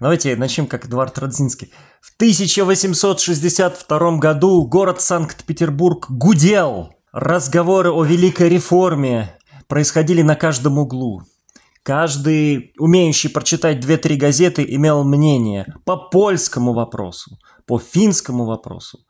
Давайте 0.00 0.36
начнем 0.36 0.68
как 0.68 0.86
Эдуард 0.86 1.18
Родзинский. 1.18 1.72
В 2.00 2.14
1862 2.14 4.18
году 4.18 4.64
город 4.64 5.00
Санкт-Петербург 5.00 6.06
гудел. 6.08 6.94
Разговоры 7.10 7.90
о 7.90 8.04
великой 8.04 8.48
реформе 8.48 9.36
происходили 9.66 10.22
на 10.22 10.36
каждом 10.36 10.78
углу. 10.78 11.22
Каждый, 11.82 12.74
умеющий 12.78 13.28
прочитать 13.28 13.80
две-три 13.80 14.16
газеты, 14.16 14.64
имел 14.68 15.02
мнение 15.02 15.74
по 15.84 15.96
польскому 15.96 16.74
вопросу, 16.74 17.36
по 17.66 17.80
финскому 17.80 18.44
вопросу, 18.44 19.00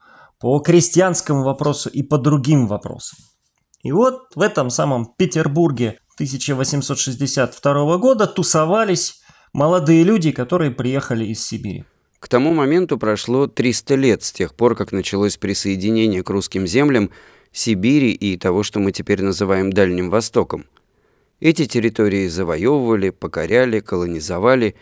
по 0.41 0.59
крестьянскому 0.61 1.43
вопросу 1.43 1.91
и 1.91 2.02
по 2.02 2.16
другим 2.16 2.66
вопросам. 2.66 3.18
И 3.82 3.93
вот 3.93 4.34
в 4.34 4.41
этом 4.41 4.70
самом 4.70 5.12
Петербурге 5.18 5.98
1862 6.14 7.98
года 7.98 8.27
тусовались 8.27 9.17
молодые 9.52 10.04
люди, 10.04 10.30
которые 10.32 10.70
приехали 10.70 11.24
из 11.24 11.44
Сибири. 11.44 11.84
К 12.18 12.28
тому 12.28 12.52
моменту 12.52 12.98
прошло 12.98 13.46
300 13.46 13.95
лет 13.95 14.23
с 14.23 14.32
тех 14.32 14.54
пор, 14.54 14.74
как 14.74 14.92
началось 14.92 15.36
присоединение 15.36 16.23
к 16.23 16.30
русским 16.30 16.66
землям 16.66 17.10
Сибири 17.52 18.10
и 18.10 18.37
того, 18.37 18.62
что 18.62 18.80
мы 18.80 18.92
теперь 18.92 19.23
называем 19.23 19.73
Дальним 19.73 20.10
Востоком– 20.10 20.64
эти 21.40 21.66
территории 21.66 22.26
завоевывали, 22.26 23.10
покоряли, 23.10 23.78
колонизовали, 23.78 24.74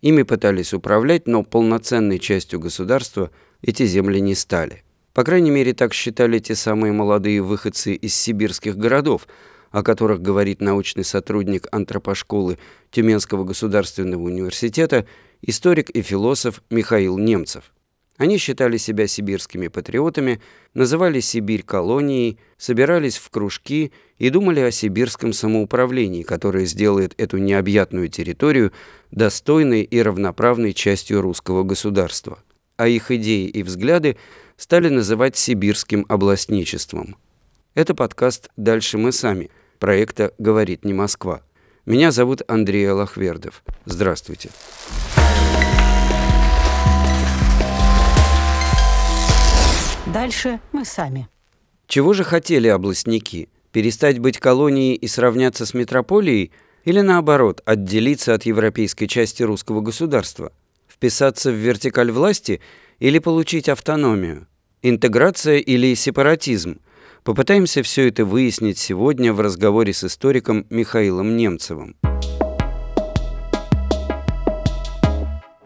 ими 0.00 0.22
пытались 0.22 0.72
управлять, 0.72 1.26
но 1.26 1.42
полноценной 1.42 2.18
частью 2.18 2.60
государства 2.60 3.30
эти 3.60 3.84
земли 3.84 4.20
не 4.20 4.34
стали. 4.34 4.84
По 5.12 5.22
крайней 5.22 5.50
мере, 5.50 5.74
так 5.74 5.92
считали 5.92 6.38
те 6.38 6.54
самые 6.54 6.92
молодые 6.92 7.42
выходцы 7.42 7.92
из 7.92 8.14
сибирских 8.14 8.78
городов, 8.78 9.28
о 9.70 9.82
которых 9.82 10.22
говорит 10.22 10.60
научный 10.60 11.04
сотрудник 11.04 11.66
антропошколы 11.72 12.58
Тюменского 12.90 13.44
государственного 13.44 14.22
университета, 14.22 15.06
историк 15.42 15.90
и 15.90 16.02
философ 16.02 16.62
Михаил 16.70 17.18
Немцев. 17.18 17.72
Они 18.18 18.36
считали 18.36 18.78
себя 18.78 19.06
сибирскими 19.06 19.68
патриотами, 19.68 20.40
называли 20.74 21.20
Сибирь 21.20 21.62
колонией, 21.62 22.38
собирались 22.56 23.16
в 23.16 23.30
кружки 23.30 23.92
и 24.18 24.28
думали 24.30 24.58
о 24.58 24.72
сибирском 24.72 25.32
самоуправлении, 25.32 26.24
которое 26.24 26.64
сделает 26.66 27.14
эту 27.16 27.38
необъятную 27.38 28.08
территорию 28.08 28.72
достойной 29.12 29.82
и 29.82 30.02
равноправной 30.02 30.72
частью 30.72 31.20
русского 31.20 31.62
государства. 31.62 32.42
А 32.76 32.88
их 32.88 33.12
идеи 33.12 33.46
и 33.46 33.62
взгляды 33.62 34.16
стали 34.56 34.88
называть 34.88 35.36
сибирским 35.36 36.04
областничеством. 36.08 37.16
Это 37.78 37.94
подкаст 37.94 38.50
«Дальше 38.56 38.98
мы 38.98 39.12
сами» 39.12 39.50
проекта 39.78 40.34
«Говорит 40.38 40.84
не 40.84 40.92
Москва». 40.92 41.42
Меня 41.86 42.10
зовут 42.10 42.42
Андрей 42.48 42.90
Алахвердов. 42.90 43.62
Здравствуйте. 43.84 44.50
Дальше 50.12 50.58
мы 50.72 50.84
сами. 50.84 51.28
Чего 51.86 52.14
же 52.14 52.24
хотели 52.24 52.66
областники? 52.66 53.48
Перестать 53.70 54.18
быть 54.18 54.38
колонией 54.38 54.96
и 54.96 55.06
сравняться 55.06 55.64
с 55.64 55.72
метрополией? 55.72 56.50
Или 56.82 57.00
наоборот, 57.00 57.62
отделиться 57.64 58.34
от 58.34 58.42
европейской 58.42 59.06
части 59.06 59.44
русского 59.44 59.82
государства? 59.82 60.50
Вписаться 60.88 61.52
в 61.52 61.54
вертикаль 61.54 62.10
власти 62.10 62.60
или 62.98 63.20
получить 63.20 63.68
автономию? 63.68 64.48
Интеграция 64.82 65.58
или 65.58 65.94
сепаратизм? 65.94 66.80
Попытаемся 67.24 67.82
все 67.82 68.08
это 68.08 68.24
выяснить 68.24 68.78
сегодня 68.78 69.32
в 69.32 69.40
разговоре 69.40 69.92
с 69.92 70.04
историком 70.04 70.66
Михаилом 70.70 71.36
Немцевым. 71.36 71.96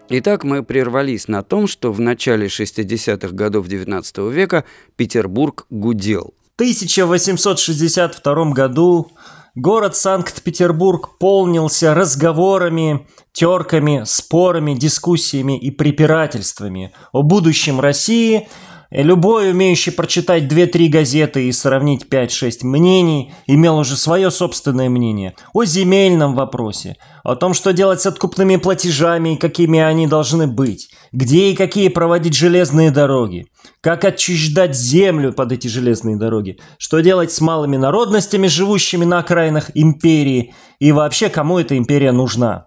Итак, 0.09 0.45
мы 0.45 0.63
прервались 0.63 1.29
на 1.29 1.43
том, 1.43 1.67
что 1.67 1.91
в 1.91 2.01
начале 2.01 2.47
60-х 2.47 3.35
годов 3.35 3.67
XIX 3.67 4.31
века 4.31 4.65
Петербург 4.97 5.67
гудел. 5.71 6.35
В 6.53 6.55
1862 6.57 8.51
году 8.51 9.11
город 9.55 9.97
Санкт-Петербург 9.97 11.17
полнился 11.19 11.95
разговорами, 11.95 13.07
терками, 13.33 14.03
спорами, 14.05 14.75
дискуссиями 14.75 15.59
и 15.59 15.71
препирательствами 15.71 16.93
о 17.13 17.23
будущем 17.23 17.81
России– 17.81 18.49
Любой, 18.95 19.53
умеющий 19.53 19.91
прочитать 19.91 20.43
2-3 20.53 20.89
газеты 20.89 21.49
и 21.49 21.53
сравнить 21.53 22.05
5-6 22.11 22.59
мнений, 22.67 23.33
имел 23.47 23.79
уже 23.79 23.97
свое 23.97 24.31
собственное 24.31 24.91
мнение 24.91 25.35
о 25.55 25.65
земельном 25.65 26.35
вопросе, 26.35 26.99
о 27.25 27.35
том, 27.35 27.55
что 27.55 27.73
делать 27.73 28.03
с 28.03 28.07
откупными 28.07 28.57
платежами 28.57 29.33
и 29.33 29.39
какими 29.39 29.81
они 29.81 30.07
должны 30.07 30.47
быть, 30.47 30.91
где 31.11 31.53
и 31.53 31.57
какие 31.57 31.89
проводить 31.89 32.35
железные 32.35 32.91
дороги, 32.91 33.47
как 33.81 34.05
отчуждать 34.05 34.77
землю 34.77 35.33
под 35.33 35.53
эти 35.53 35.69
железные 35.69 36.17
дороги, 36.17 36.59
что 36.77 37.01
делать 37.01 37.33
с 37.33 37.41
малыми 37.41 37.79
народностями, 37.79 38.47
живущими 38.47 39.07
на 39.07 39.21
окраинах 39.21 39.71
империи, 39.73 40.53
и 40.81 40.93
вообще 40.93 41.31
кому 41.31 41.59
эта 41.59 41.79
империя 41.79 42.13
нужна. 42.13 42.67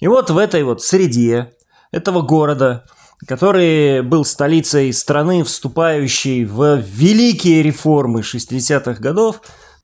И 0.00 0.06
вот 0.06 0.28
в 0.28 0.36
этой 0.36 0.64
вот 0.64 0.82
среде 0.82 1.52
этого 1.92 2.20
города– 2.20 2.84
который 3.26 4.02
был 4.02 4.24
столицей 4.24 4.92
страны, 4.92 5.44
вступающей 5.44 6.44
в 6.44 6.76
великие 6.76 7.62
реформы 7.62 8.20
60-х 8.20 9.00
годов 9.00 9.42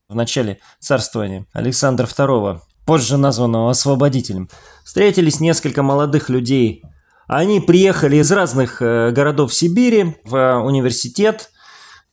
в 0.08 0.14
начале 0.14 0.58
царствования 0.78 1.46
Александра 1.52 2.06
II, 2.06 2.60
позже 2.86 3.16
названного 3.16 3.70
освободителем, 3.70 4.48
встретились 4.84 5.40
несколько 5.40 5.82
молодых 5.82 6.28
людей. 6.28 6.82
Они 7.26 7.60
приехали 7.60 8.16
из 8.16 8.30
разных 8.30 8.82
э, 8.82 9.10
городов 9.10 9.54
Сибири 9.54 10.16
в 10.24 10.60
университет, 10.60 11.50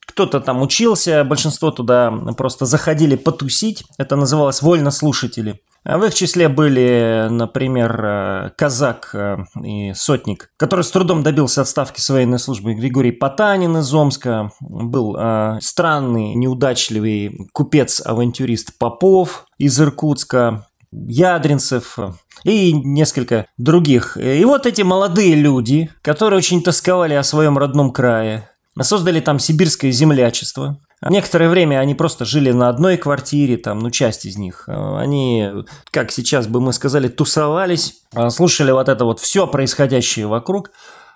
кто-то 0.09 0.41
там 0.41 0.61
учился, 0.61 1.23
большинство 1.23 1.69
туда 1.71 2.11
просто 2.35 2.65
заходили 2.65 3.15
потусить. 3.15 3.83
Это 3.97 4.15
называлось 4.15 4.61
вольнослушатели. 4.61 5.61
А 5.83 5.97
в 5.97 6.05
их 6.05 6.13
числе 6.13 6.49
были, 6.49 7.27
например, 7.29 8.05
э, 8.05 8.51
казак 8.57 9.11
э, 9.13 9.37
и 9.63 9.93
сотник, 9.93 10.51
который 10.57 10.83
с 10.83 10.91
трудом 10.91 11.23
добился 11.23 11.61
отставки 11.61 12.01
с 12.01 12.09
военной 12.09 12.39
службы. 12.39 12.73
Григорий 12.73 13.11
Потанин 13.11 13.77
из 13.77 13.93
Омска. 13.93 14.51
Был 14.59 15.15
э, 15.17 15.57
странный, 15.61 16.35
неудачливый 16.35 17.49
купец-авантюрист 17.53 18.77
Попов 18.77 19.45
из 19.57 19.79
Иркутска. 19.79 20.65
Ядринцев 20.91 21.99
и 22.43 22.73
несколько 22.73 23.45
других. 23.57 24.17
И 24.17 24.43
вот 24.43 24.65
эти 24.65 24.81
молодые 24.81 25.35
люди, 25.35 25.89
которые 26.01 26.39
очень 26.39 26.63
тосковали 26.63 27.13
о 27.13 27.21
своем 27.21 27.59
родном 27.59 27.91
крае, 27.91 28.49
создали 28.81 29.19
там 29.19 29.39
сибирское 29.39 29.91
землячество. 29.91 30.79
Некоторое 31.07 31.49
время 31.49 31.79
они 31.79 31.95
просто 31.95 32.25
жили 32.25 32.51
на 32.51 32.67
одной 32.67 32.97
квартире, 32.97 33.57
там, 33.57 33.79
ну, 33.79 33.89
часть 33.89 34.25
из 34.25 34.37
них. 34.37 34.65
Они, 34.67 35.49
как 35.91 36.11
сейчас 36.11 36.47
бы 36.47 36.59
мы 36.59 36.73
сказали, 36.73 37.07
тусовались, 37.07 38.01
слушали 38.29 38.71
вот 38.71 38.89
это 38.89 39.05
вот 39.05 39.19
все 39.19 39.47
происходящее 39.47 40.27
вокруг. 40.27 40.71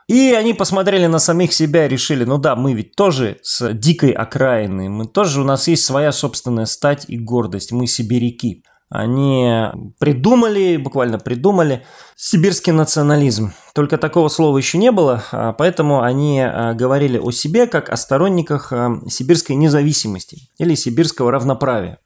И 0.07 0.33
они 0.33 0.53
посмотрели 0.53 1.05
на 1.07 1.19
самих 1.19 1.53
себя 1.53 1.85
и 1.85 1.89
решили, 1.89 2.25
ну 2.25 2.38
да, 2.38 2.55
мы 2.55 2.73
ведь 2.73 2.95
тоже 2.95 3.39
с 3.41 3.73
дикой 3.73 4.11
окраины, 4.11 4.89
мы 4.89 5.07
тоже, 5.07 5.41
у 5.41 5.45
нас 5.45 5.67
есть 5.69 5.85
своя 5.85 6.11
собственная 6.11 6.65
стать 6.65 7.05
и 7.07 7.17
гордость, 7.17 7.71
мы 7.71 7.88
сибиряки. 7.88 8.63
Они 8.93 9.51
придумали, 9.99 10.77
буквально 10.77 11.17
придумали 11.17 11.83
сибирский 12.15 12.71
национализм. 12.71 13.53
Только 13.73 13.97
такого 13.97 14.27
слова 14.27 14.55
еще 14.55 14.77
не 14.77 14.91
было, 14.91 15.23
а 15.31 15.51
поэтому 15.53 16.03
они 16.03 16.39
а, 16.41 16.75
говорили 16.75 17.17
о 17.17 17.31
себе 17.31 17.65
как 17.65 17.89
о 17.89 17.97
сторонниках 17.97 18.71
а, 18.71 18.99
сибирской 19.09 19.55
независимости 19.55 20.47
или 20.59 20.75
сибирского 20.75 21.31
равноправия. 21.31 21.97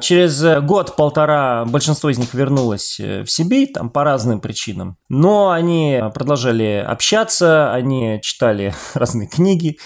Через 0.00 0.42
год-полтора 0.64 1.66
большинство 1.66 2.08
из 2.08 2.16
них 2.16 2.32
вернулось 2.32 2.98
э, 2.98 3.24
в 3.24 3.30
Сибирь, 3.30 3.72
там 3.72 3.90
по 3.90 4.04
разным 4.04 4.40
причинам. 4.40 4.96
Но 5.10 5.50
они 5.50 6.02
продолжали 6.14 6.82
общаться, 6.86 7.74
они 7.74 8.18
читали 8.22 8.74
разные 8.94 9.28
книги. 9.28 9.78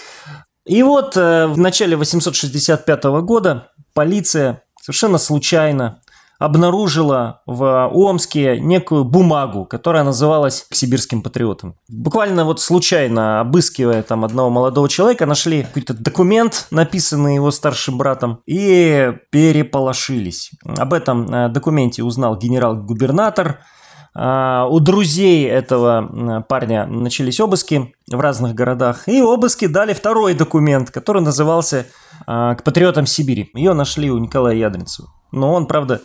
И 0.65 0.81
вот 0.81 1.17
э, 1.17 1.47
в 1.47 1.57
начале 1.57 1.97
865 1.97 3.03
года 3.03 3.71
полиция 3.93 4.63
совершенно 4.81 5.17
случайно 5.17 6.00
обнаружила 6.41 7.41
в 7.45 7.87
Омске 7.93 8.59
некую 8.59 9.03
бумагу, 9.03 9.65
которая 9.65 10.03
называлась 10.03 10.65
«Сибирским 10.71 11.21
патриотом». 11.21 11.75
Буквально 11.87 12.45
вот 12.45 12.59
случайно, 12.59 13.41
обыскивая 13.41 14.01
там 14.01 14.25
одного 14.25 14.49
молодого 14.49 14.89
человека, 14.89 15.27
нашли 15.27 15.61
какой-то 15.61 15.93
документ, 15.93 16.65
написанный 16.71 17.35
его 17.35 17.51
старшим 17.51 17.99
братом, 17.99 18.39
и 18.47 19.13
переполошились. 19.29 20.51
Об 20.65 20.93
этом 20.93 21.31
э, 21.31 21.49
документе 21.49 22.01
узнал 22.03 22.35
генерал-губернатор, 22.35 23.59
а, 24.13 24.67
у 24.67 24.79
друзей 24.79 25.47
этого 25.47 26.43
парня 26.49 26.87
начались 26.87 27.39
обыски 27.39 27.93
в 28.09 28.19
разных 28.19 28.55
городах. 28.55 29.07
И 29.07 29.21
обыски 29.21 29.67
дали 29.67 29.93
второй 29.93 30.33
документ, 30.33 30.89
который 30.89 31.21
назывался 31.21 31.85
э, 31.85 31.85
«К 32.25 32.63
патриотам 32.63 33.05
Сибири». 33.05 33.51
Ее 33.53 33.73
нашли 33.73 34.09
у 34.09 34.17
Николая 34.17 34.55
Ядринцева. 34.55 35.07
Но 35.31 35.53
он, 35.53 35.67
правда, 35.67 36.01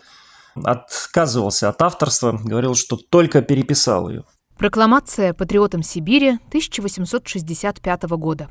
отказывался 0.64 1.68
от 1.68 1.82
авторства, 1.82 2.32
говорил, 2.32 2.74
что 2.74 2.96
только 2.96 3.42
переписал 3.42 4.08
ее. 4.08 4.24
Прокламация 4.58 5.34
патриотом 5.34 5.82
Сибири 5.82 6.38
1865 6.48 8.02
года. 8.04 8.48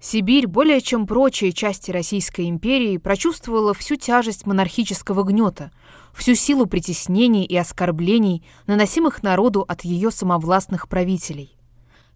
Сибирь, 0.00 0.48
более 0.48 0.80
чем 0.80 1.06
прочие 1.06 1.52
части 1.52 1.92
Российской 1.92 2.48
империи, 2.48 2.96
прочувствовала 2.96 3.72
всю 3.72 3.94
тяжесть 3.94 4.46
монархического 4.46 5.22
гнета, 5.22 5.70
всю 6.12 6.34
силу 6.34 6.66
притеснений 6.66 7.44
и 7.44 7.56
оскорблений, 7.56 8.44
наносимых 8.66 9.22
народу 9.22 9.64
от 9.66 9.82
ее 9.82 10.10
самовластных 10.10 10.88
правителей. 10.88 11.56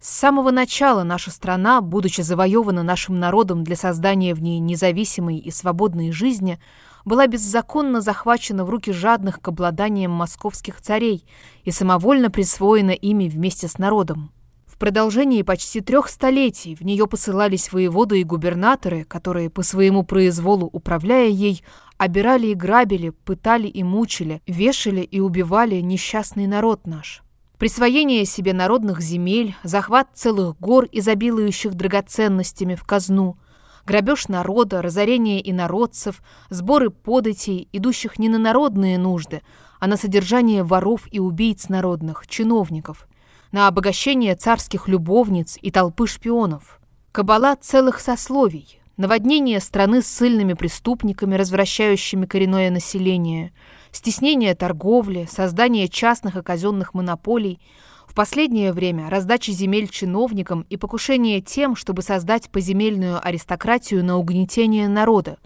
С 0.01 0.09
самого 0.09 0.51
начала 0.51 1.03
наша 1.03 1.31
страна, 1.31 1.81
будучи 1.81 2.21
завоевана 2.21 2.83
нашим 2.83 3.19
народом 3.19 3.63
для 3.63 3.75
создания 3.75 4.35
в 4.35 4.41
ней 4.41 4.59
независимой 4.59 5.37
и 5.37 5.49
свободной 5.49 6.11
жизни, 6.11 6.59
была 7.07 7.25
беззаконно 7.27 8.01
захвачена 8.01 8.65
в 8.65 8.69
руки 8.69 8.91
жадных 8.91 9.41
к 9.41 9.47
обладаниям 9.47 10.11
московских 10.11 10.81
царей 10.81 11.25
и 11.63 11.71
самовольно 11.71 12.29
присвоена 12.29 12.91
ими 12.91 13.29
вместе 13.29 13.69
с 13.69 13.77
народом. 13.77 14.31
В 14.65 14.77
продолжении 14.77 15.41
почти 15.41 15.79
трех 15.79 16.09
столетий 16.09 16.75
в 16.75 16.81
нее 16.81 17.07
посылались 17.07 17.71
воеводы 17.71 18.19
и 18.19 18.25
губернаторы, 18.25 19.05
которые 19.05 19.49
по 19.49 19.63
своему 19.63 20.03
произволу, 20.03 20.69
управляя 20.71 21.29
ей, 21.29 21.63
обирали 21.97 22.47
и 22.47 22.53
грабили, 22.53 23.09
пытали 23.09 23.67
и 23.67 23.83
мучили, 23.83 24.41
вешали 24.45 25.01
и 25.01 25.21
убивали 25.21 25.75
несчастный 25.77 26.45
народ 26.45 26.85
наш. 26.85 27.23
Присвоение 27.57 28.25
себе 28.25 28.53
народных 28.53 28.99
земель, 29.01 29.55
захват 29.63 30.09
целых 30.13 30.59
гор, 30.59 30.87
изобилующих 30.91 31.73
драгоценностями 31.73 32.75
в 32.75 32.83
казну– 32.83 33.37
грабеж 33.87 34.27
народа, 34.27 34.81
разорение 34.81 35.39
инородцев, 35.49 36.21
сборы 36.49 36.89
податей, 36.89 37.69
идущих 37.71 38.19
не 38.19 38.27
на 38.27 38.37
народные 38.37 38.97
нужды, 38.97 39.41
а 39.79 39.87
на 39.87 39.95
содержание 39.95 40.61
воров 40.61 41.07
и 41.09 41.19
убийц 41.19 41.69
народных, 41.69 42.27
чиновников, 42.27 43.07
на 43.53 43.67
обогащение 43.67 44.35
царских 44.35 44.89
любовниц 44.89 45.57
и 45.61 45.71
толпы 45.71 46.05
шпионов, 46.05 46.81
кабала 47.13 47.55
целых 47.55 48.01
сословий, 48.01 48.81
наводнение 48.97 49.61
страны 49.61 50.01
с 50.01 50.07
сильными 50.07 50.53
преступниками, 50.53 51.35
развращающими 51.35 52.25
коренное 52.25 52.69
население, 52.69 53.53
стеснение 53.91 54.53
торговли, 54.53 55.29
создание 55.31 55.87
частных 55.87 56.35
и 56.35 56.43
казенных 56.43 56.93
монополий– 56.93 57.61
последнее 58.17 58.73
время 58.73 59.11
раздача 59.11 59.51
земель 59.51 59.87
чиновникам 59.87 60.65
и 60.71 60.75
покушение 60.75 61.39
тем, 61.39 61.75
чтобы 61.75 62.01
создать 62.01 62.49
поземельную 62.49 63.23
аристократию 63.23 64.03
на 64.03 64.17
угнетение 64.17 64.87
народа, 64.87 65.37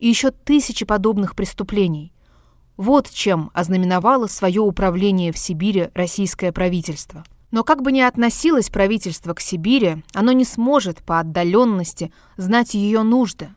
и 0.00 0.08
еще 0.08 0.32
тысячи 0.32 0.84
подобных 0.84 1.36
преступлений. 1.36 2.12
Вот 2.76 3.08
чем 3.08 3.52
ознаменовало 3.54 4.26
свое 4.26 4.60
управление 4.60 5.30
в 5.30 5.38
Сибири 5.38 5.90
российское 5.94 6.50
правительство. 6.50 7.22
Но 7.52 7.62
как 7.62 7.82
бы 7.82 7.92
ни 7.92 8.00
относилось 8.00 8.70
правительство 8.70 9.32
к 9.32 9.40
Сибири, 9.40 10.02
оно 10.12 10.32
не 10.32 10.44
сможет 10.44 11.04
по 11.04 11.20
отдаленности 11.20 12.12
знать 12.36 12.74
ее 12.74 13.04
нужды. 13.04 13.50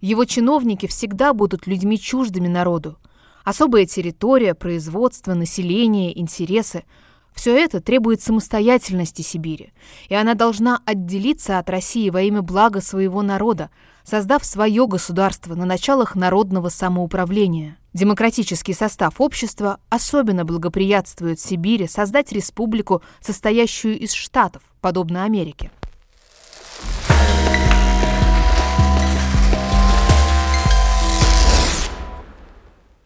Его 0.00 0.24
чиновники 0.24 0.86
всегда 0.86 1.34
будут 1.34 1.66
людьми 1.66 2.00
чуждыми 2.00 2.48
народу. 2.48 2.96
Особая 3.44 3.84
территория, 3.84 4.54
производство, 4.54 5.34
население, 5.34 6.18
интересы– 6.18 6.84
все 7.38 7.56
это 7.56 7.80
требует 7.80 8.20
самостоятельности 8.20 9.22
Сибири, 9.22 9.72
и 10.08 10.14
она 10.16 10.34
должна 10.34 10.82
отделиться 10.84 11.60
от 11.60 11.70
России 11.70 12.10
во 12.10 12.20
имя 12.22 12.42
блага 12.42 12.80
своего 12.80 13.22
народа, 13.22 13.70
создав 14.02 14.44
свое 14.44 14.88
государство 14.88 15.54
на 15.54 15.64
началах 15.64 16.16
народного 16.16 16.68
самоуправления. 16.68 17.78
Демократический 17.94 18.72
состав 18.72 19.20
общества 19.20 19.78
особенно 19.88 20.44
благоприятствует 20.44 21.38
Сибири 21.38 21.86
создать 21.86 22.32
республику, 22.32 23.02
состоящую 23.20 23.96
из 24.00 24.12
штатов, 24.14 24.62
подобно 24.80 25.22
Америке. 25.22 25.70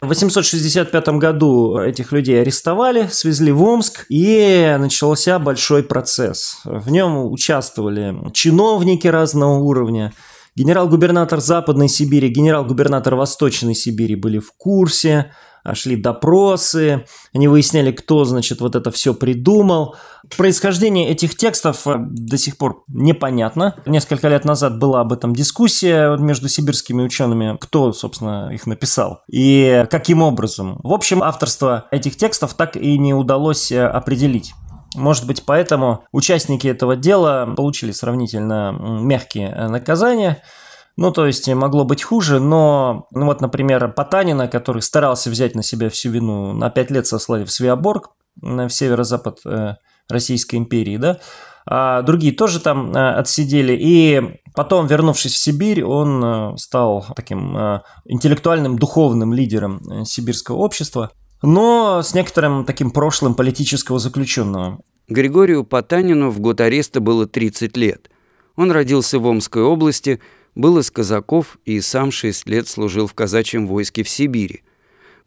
В 0.03 0.07
865 0.07 1.07
году 1.17 1.77
этих 1.77 2.11
людей 2.11 2.41
арестовали, 2.41 3.07
свезли 3.09 3.51
в 3.51 3.63
Омск, 3.63 4.05
и 4.09 4.75
начался 4.77 5.39
большой 5.39 5.81
процесс. 5.81 6.57
В 6.65 6.91
нем 6.91 7.31
участвовали 7.31 8.13
чиновники 8.33 9.07
разного 9.07 9.59
уровня, 9.59 10.11
генерал-губернатор 10.57 11.39
Западной 11.39 11.87
Сибири, 11.87 12.27
генерал-губернатор 12.27 13.15
Восточной 13.15 13.75
Сибири 13.75 14.15
были 14.15 14.39
в 14.39 14.51
курсе– 14.57 15.31
шли 15.73 15.95
допросы, 15.95 17.05
они 17.33 17.47
выясняли, 17.47 17.91
кто, 17.91 18.25
значит, 18.25 18.61
вот 18.61 18.75
это 18.75 18.91
все 18.91 19.13
придумал. 19.13 19.95
Происхождение 20.37 21.09
этих 21.09 21.35
текстов 21.35 21.87
э, 21.87 21.95
до 21.97 22.37
сих 22.37 22.57
пор 22.57 22.83
непонятно. 22.87 23.75
Несколько 23.85 24.27
лет 24.27 24.45
назад 24.45 24.79
была 24.79 25.01
об 25.01 25.13
этом 25.13 25.33
дискуссия 25.33 26.17
между 26.17 26.49
сибирскими 26.49 27.01
учеными, 27.01 27.57
кто, 27.59 27.93
собственно, 27.93 28.49
их 28.53 28.67
написал 28.67 29.21
и 29.31 29.85
каким 29.89 30.21
образом. 30.21 30.79
В 30.83 30.93
общем, 30.93 31.23
авторство 31.23 31.87
этих 31.91 32.17
текстов 32.17 32.53
так 32.53 32.75
и 32.75 32.97
не 32.97 33.13
удалось 33.13 33.71
э, 33.71 33.85
определить. 33.85 34.53
Может 34.95 35.25
быть, 35.25 35.43
поэтому 35.43 36.03
участники 36.11 36.67
этого 36.67 36.95
дела 36.95 37.51
получили 37.55 37.91
сравнительно 37.91 38.75
мягкие 38.79 39.49
э, 39.49 39.67
наказания– 39.69 40.43
ну, 40.95 41.11
то 41.11 41.25
есть 41.25 41.47
могло 41.49 41.85
быть 41.85 42.03
хуже, 42.03 42.39
но, 42.39 43.07
ну 43.11 43.25
вот, 43.25 43.41
например, 43.41 43.91
Потанина, 43.93 44.47
который 44.47 44.81
старался 44.81 45.29
взять 45.29 45.55
на 45.55 45.63
себя 45.63 45.89
всю 45.89 46.11
вину, 46.11 46.53
на 46.53 46.69
пять 46.69 46.91
лет 46.91 47.07
сослали 47.07 47.45
в 47.45 47.51
Свиаборг, 47.51 48.11
в 48.35 48.69
северо-запад 48.69 49.39
э, 49.45 49.75
Российской 50.07 50.57
империи, 50.57 50.97
да, 50.97 51.19
а 51.65 52.01
другие 52.03 52.33
тоже 52.33 52.59
там 52.59 52.91
э, 52.91 53.13
отсидели, 53.15 53.75
и 53.75 54.39
потом, 54.53 54.85
вернувшись 54.85 55.33
в 55.33 55.37
Сибирь, 55.37 55.83
он 55.83 56.23
э, 56.23 56.57
стал 56.57 57.05
таким 57.15 57.57
э, 57.57 57.81
интеллектуальным, 58.05 58.77
духовным 58.77 59.33
лидером 59.33 59.81
э, 59.89 60.05
сибирского 60.05 60.57
общества, 60.57 61.11
но 61.41 62.01
с 62.03 62.13
некоторым 62.13 62.65
таким 62.65 62.91
прошлым 62.91 63.33
политического 63.33 63.97
заключенного. 63.97 64.79
Григорию 65.07 65.63
Потанину 65.63 66.29
в 66.29 66.39
год 66.39 66.61
ареста 66.61 67.01
было 67.01 67.25
30 67.25 67.75
лет. 67.77 68.09
Он 68.55 68.71
родился 68.71 69.17
в 69.17 69.25
Омской 69.25 69.63
области– 69.63 70.21
был 70.55 70.77
из 70.77 70.91
казаков 70.91 71.57
и 71.65 71.79
сам 71.81 72.11
шесть 72.11 72.47
лет 72.47 72.67
служил 72.67 73.07
в 73.07 73.13
казачьем 73.13 73.67
войске 73.67 74.03
в 74.03 74.09
Сибири. 74.09 74.63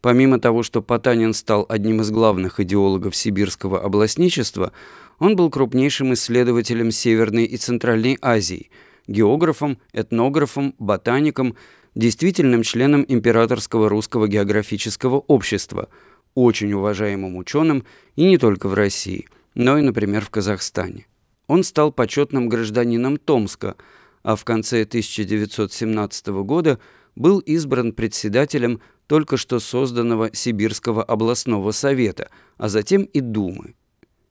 Помимо 0.01 0.39
того, 0.39 0.63
что 0.63 0.83
Потанин 0.83 1.35
стал 1.35 1.67
одним 1.69 2.01
из 2.01 2.11
главных 2.11 2.61
идеологов 2.61 3.17
сибирского 3.17 3.83
областничества, 3.83 4.73
он 5.19 5.35
был 5.35 5.51
крупнейшим 5.51 6.13
исследователем 6.15 6.91
Северной 6.91 7.45
и 7.45 7.57
Центральной 7.57 8.19
Азии, 8.21 8.71
географом, 9.09 9.79
этнографом, 9.93 10.75
ботаником, 10.79 11.57
действительным 11.95 12.63
членом 12.63 13.05
Императорского 13.09 13.89
русского 13.89 14.29
географического 14.29 15.17
общества, 15.17 15.89
очень 16.35 16.73
уважаемым 16.75 17.37
ученым 17.37 17.85
и 18.15 18.25
не 18.25 18.37
только 18.37 18.69
в 18.69 18.75
России, 18.75 19.27
но 19.55 19.79
и, 19.79 19.83
например, 19.83 20.25
в 20.25 20.31
Казахстане. 20.31 21.07
Он 21.47 21.65
стал 21.65 21.91
почетным 21.91 22.49
гражданином 22.49 23.17
Томска– 23.17 23.77
а 24.27 24.35
в 24.35 24.45
конце 24.45 24.83
1917 24.83 26.27
года 26.43 26.81
был 27.15 27.39
избран 27.39 27.93
председателем 27.93 28.81
только 29.07 29.37
что 29.37 29.61
созданного 29.61 30.35
Сибирского 30.35 31.05
областного 31.05 31.71
совета, 31.71 32.31
а 32.57 32.69
затем 32.69 33.05
и 33.05 33.21
Думы. 33.21 33.77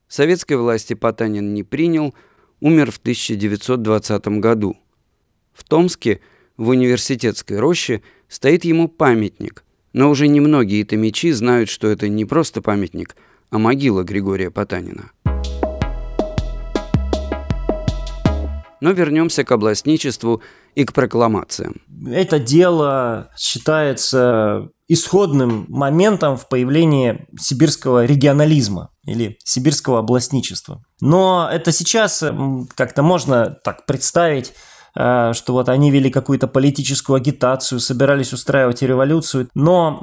Советской 0.10 0.58
власти 0.58 0.96
Потанин 0.96 1.54
не 1.54 1.64
принял, 1.64 2.14
умер 2.60 2.92
в 2.92 2.98
1920 2.98 4.28
году. 4.42 4.75
В 5.54 5.64
Томске, 5.64 6.20
в 6.58 6.68
университетской 6.68 7.58
роще, 7.58 8.02
стоит 8.28 8.66
ему 8.66 8.90
памятник, 8.90 9.64
но 9.94 10.10
уже 10.10 10.28
немногие 10.28 10.84
томичи 10.84 11.32
знают, 11.32 11.70
что 11.70 11.88
это 11.88 12.10
не 12.10 12.25
просто 12.25 12.62
памятник, 12.62 13.16
а 13.50 13.60
могила 13.60 14.04
Григория 14.04 14.52
Потанина. 14.52 15.14
Но 18.86 18.92
вернемся 18.92 19.44
к 19.44 19.51
областничеству 19.51 20.44
и 20.75 20.86
к 20.86 20.94
прокламациям. 20.94 21.82
Это 22.08 22.38
дело 22.38 23.32
считается 23.36 24.70
исходным 24.88 25.65
моментом 25.70 26.38
в 26.38 26.48
появлении 26.48 27.25
сибирского 27.36 28.06
регионализма 28.06 28.92
или 29.08 29.39
сибирского 29.44 29.98
областничества. 29.98 30.84
Но 31.01 31.50
это 31.51 31.72
сейчас 31.72 32.24
как-то 32.75 33.01
можно 33.01 33.58
так 33.63 33.88
представить, 33.88 34.54
э, 34.96 35.32
что 35.34 35.54
вот 35.54 35.68
они 35.68 35.89
вели 35.89 36.12
какую-то 36.12 36.48
политическую 36.48 37.15
агитацию, 37.15 37.80
собирались 37.80 38.34
устраивать 38.34 38.84
революцию, 38.84 39.50
но 39.56 40.00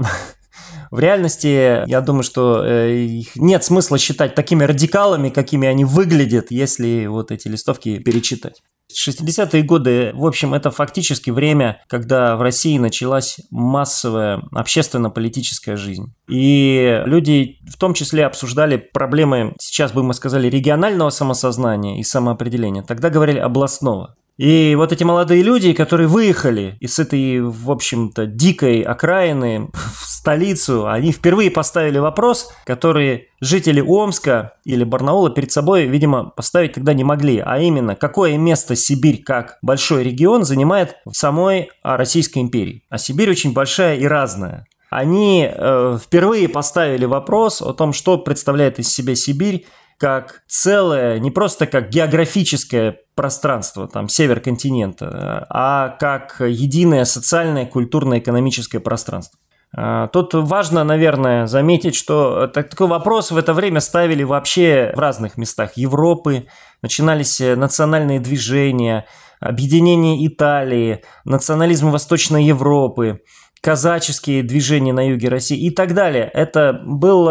в 0.91 0.99
реальности, 0.99 1.89
я 1.89 2.01
думаю, 2.01 2.25
что 2.25 2.65
э, 2.65 2.97
их 2.97 3.37
нет 3.37 3.63
смысла 3.63 3.97
считать 3.97 4.35
такими 4.35 4.65
радикалами, 4.65 5.29
какими 5.29 5.69
они 5.69 5.85
выглядят, 5.85 6.51
если 6.51 7.07
вот 7.07 7.31
эти 7.31 7.47
листовки 7.47 7.99
перечитать. 7.99 8.61
60-е 8.97 9.63
годы, 9.63 10.13
в 10.15 10.27
общем, 10.27 10.55
это 10.55 10.71
фактически 10.71 11.31
время, 11.31 11.83
когда 11.89 12.37
в 12.37 12.43
России 12.43 12.79
началась 12.79 13.41
массовая 13.51 14.43
общественно-политическая 14.53 15.77
жизнь. 15.77 16.15
И 16.29 17.03
люди 17.07 17.59
в 17.69 17.77
том 17.77 17.95
числе 17.95 18.27
обсуждали 18.27 18.77
проблемы, 18.77 19.55
сейчас 19.61 19.93
бы 19.93 20.03
мы 20.03 20.15
сказали, 20.15 20.49
регионального 20.49 21.11
самосознания 21.11 21.99
и 21.99 22.03
самоопределения. 22.03 22.83
Тогда 22.83 23.11
говорили 23.11 23.39
областного. 23.39 24.15
И 24.43 24.75
вот 24.75 24.91
эти 24.91 25.05
молодые 25.05 25.41
люди, 25.41 25.73
которые 25.73 26.09
выехали 26.09 26.77
из 26.81 26.99
этой, 26.99 27.41
в 27.41 27.71
общем-то, 27.71 28.27
дикой 28.27 28.83
окраины 28.83 29.71
в 29.73 30.05
столицу, 30.05 30.89
они 30.89 31.13
впервые 31.13 31.49
поставили 31.49 31.99
вопрос, 31.99 32.53
который 32.67 33.29
жители 33.41 33.81
Омска 33.81 34.55
или 34.65 34.83
Барнаула 34.83 35.31
перед 35.31 35.53
собой, 35.53 35.87
видимо, 35.87 36.25
поставить 36.25 36.73
тогда 36.73 36.93
не 36.93 37.05
могли, 37.05 37.39
а 37.39 37.61
именно, 37.61 37.95
какое 37.95 38.37
место 38.37 38.75
Сибирь 38.75 39.23
как 39.23 39.59
большой 39.63 40.03
регион 40.03 40.43
занимает 40.43 40.97
в 41.05 41.15
самой 41.15 41.71
Российской 41.85 42.41
империи. 42.41 42.83
А 42.89 42.99
Сибирь 42.99 43.31
очень 43.31 43.53
большая 43.53 43.97
и 43.97 44.07
разная 44.07 44.67
они 44.93 45.49
э, 45.51 45.99
впервые 46.05 46.51
поставили 46.51 47.07
вопрос 47.07 47.63
о 47.63 47.73
том, 47.73 47.95
что 47.95 48.19
представляет 48.19 48.79
из 48.79 48.93
себя 48.93 49.15
Сибирь 49.15 49.65
как 50.03 50.43
целое, 50.49 51.21
не 51.21 51.31
просто 51.31 51.69
как 51.69 51.89
географическое 51.89 52.97
пространство, 53.15 53.87
там, 53.87 54.09
север 54.09 54.41
континента, 54.41 55.47
а 55.49 55.91
как 55.91 56.41
единое 56.41 57.05
социальное, 57.05 57.67
культурное, 57.67 58.19
экономическое 58.19 58.81
пространство. 58.81 59.39
А, 59.73 60.09
тут 60.09 60.35
важно, 60.35 60.83
наверное, 60.83 61.47
заметить, 61.47 61.95
что 61.95 62.49
такой 62.49 62.89
вопрос 62.89 63.31
в 63.31 63.37
это 63.37 63.55
время 63.55 63.79
ставили 63.79 64.25
вообще 64.25 64.93
в 64.97 64.99
разных 64.99 65.37
местах 65.37 65.77
Европы. 65.77 66.47
Начинались 66.83 67.39
национальные 67.39 68.19
движения, 68.19 69.07
объединение 69.39 70.27
Италии, 70.27 71.05
национализм 71.25 71.91
Восточной 71.91 72.43
Европы 72.43 73.21
казаческие 73.63 74.43
движения 74.43 74.93
на 74.93 75.09
юге 75.09 75.29
России 75.29 75.57
и 75.57 75.71
так 75.71 75.95
далее. 75.95 76.29
Это 76.35 76.83
был, 76.85 77.27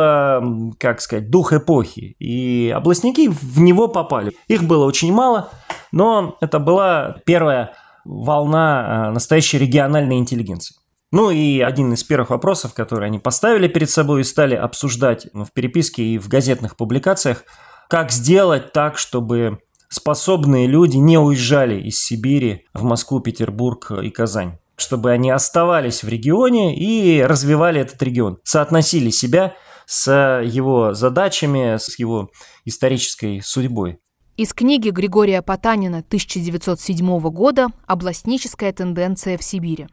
как 0.80 1.02
сказать, 1.02 1.30
дух 1.30 1.54
эпохи. 1.54 2.16
И 2.20 2.74
областники 2.76 3.30
в 3.30 3.60
него 3.60 3.90
попали. 3.90 4.32
Их 4.48 4.64
было 4.64 4.86
очень 4.86 5.14
мало, 5.14 5.50
но 5.92 6.38
это 6.40 6.60
была 6.60 7.18
первая 7.26 7.74
волна 8.06 9.08
а, 9.08 9.12
настоящей 9.12 9.60
региональной 9.60 10.18
интеллигенции. 10.18 10.76
Ну 11.12 11.30
и 11.30 11.60
один 11.60 11.94
из 11.94 12.04
первых 12.04 12.30
вопросов, 12.30 12.74
которые 12.74 13.08
они 13.08 13.20
поставили 13.20 13.68
перед 13.68 13.90
собой 13.90 14.22
и 14.22 14.24
стали 14.24 14.56
обсуждать 14.56 15.28
в 15.34 15.52
переписке 15.54 16.04
и 16.04 16.18
в 16.18 16.30
газетных 16.30 16.78
публикациях, 16.78 17.44
как 17.90 18.12
сделать 18.12 18.72
так, 18.72 18.98
чтобы 18.98 19.60
способные 19.90 20.68
люди 20.68 20.96
не 20.96 21.20
уезжали 21.20 21.80
из 21.82 22.02
Сибири 22.02 22.66
в 22.74 22.84
Москву, 22.84 23.20
Петербург 23.20 23.92
и 23.92 24.10
Казань 24.10 24.58
чтобы 24.82 25.12
они 25.12 25.30
оставались 25.30 26.04
в 26.04 26.10
регионе 26.10 26.76
и 26.76 27.22
развивали 27.22 27.80
этот 27.80 28.02
регион, 28.02 28.40
соотносили 28.44 29.10
себя 29.10 29.56
с 29.86 30.42
его 30.44 30.94
задачами, 30.94 31.78
с 31.78 31.98
его 32.00 32.30
исторической 32.66 33.42
судьбой. 33.42 34.00
Из 34.38 34.54
книги 34.54 34.90
Григория 34.90 35.42
Потанина 35.42 36.00
1907 36.00 37.20
года 37.30 37.68
«Областническая 37.86 38.74
тенденция 38.74 39.38
в 39.38 39.44
Сибири». 39.44 39.88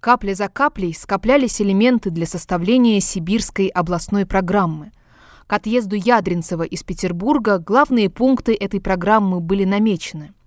Капля 0.00 0.34
за 0.34 0.48
каплей 0.48 0.94
скоплялись 0.94 1.62
элементы 1.62 2.10
для 2.10 2.26
составления 2.26 3.00
сибирской 3.00 3.68
областной 3.68 4.26
программы. 4.26 4.92
К 5.46 5.54
отъезду 5.54 5.96
Ядринцева 5.96 6.64
из 6.64 6.82
Петербурга 6.82 7.58
главные 7.58 8.10
пункты 8.10 8.54
этой 8.54 8.80
программы 8.80 9.40
были 9.40 9.64
намечены– 9.64 10.34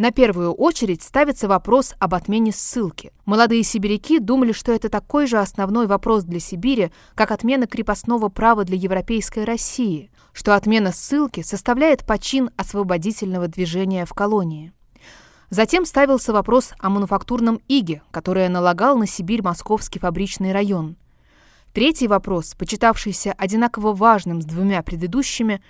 на 0.00 0.12
первую 0.12 0.54
очередь 0.54 1.02
ставится 1.02 1.46
вопрос 1.46 1.94
об 1.98 2.14
отмене 2.14 2.52
ссылки. 2.52 3.12
Молодые 3.26 3.62
сибиряки 3.62 4.18
думали, 4.18 4.52
что 4.52 4.72
это 4.72 4.88
такой 4.88 5.26
же 5.26 5.36
основной 5.36 5.86
вопрос 5.86 6.24
для 6.24 6.40
Сибири, 6.40 6.90
как 7.14 7.30
отмена 7.30 7.66
крепостного 7.66 8.30
права 8.30 8.64
для 8.64 8.78
европейской 8.78 9.44
России, 9.44 10.10
что 10.32 10.56
отмена 10.56 10.90
ссылки 10.90 11.42
составляет 11.42 12.06
почин 12.06 12.48
освободительного 12.56 13.46
движения 13.46 14.06
в 14.06 14.14
колонии. 14.14 14.72
Затем 15.50 15.84
ставился 15.84 16.32
вопрос 16.32 16.72
о 16.78 16.88
мануфактурном 16.88 17.60
иге, 17.68 18.00
которое 18.10 18.48
налагал 18.48 18.96
на 18.96 19.06
Сибирь 19.06 19.42
московский 19.42 19.98
фабричный 19.98 20.52
район. 20.52 20.96
Третий 21.74 22.08
вопрос, 22.08 22.54
почитавшийся 22.54 23.34
одинаково 23.36 23.92
важным 23.92 24.40
с 24.40 24.46
двумя 24.46 24.82
предыдущими, 24.82 25.60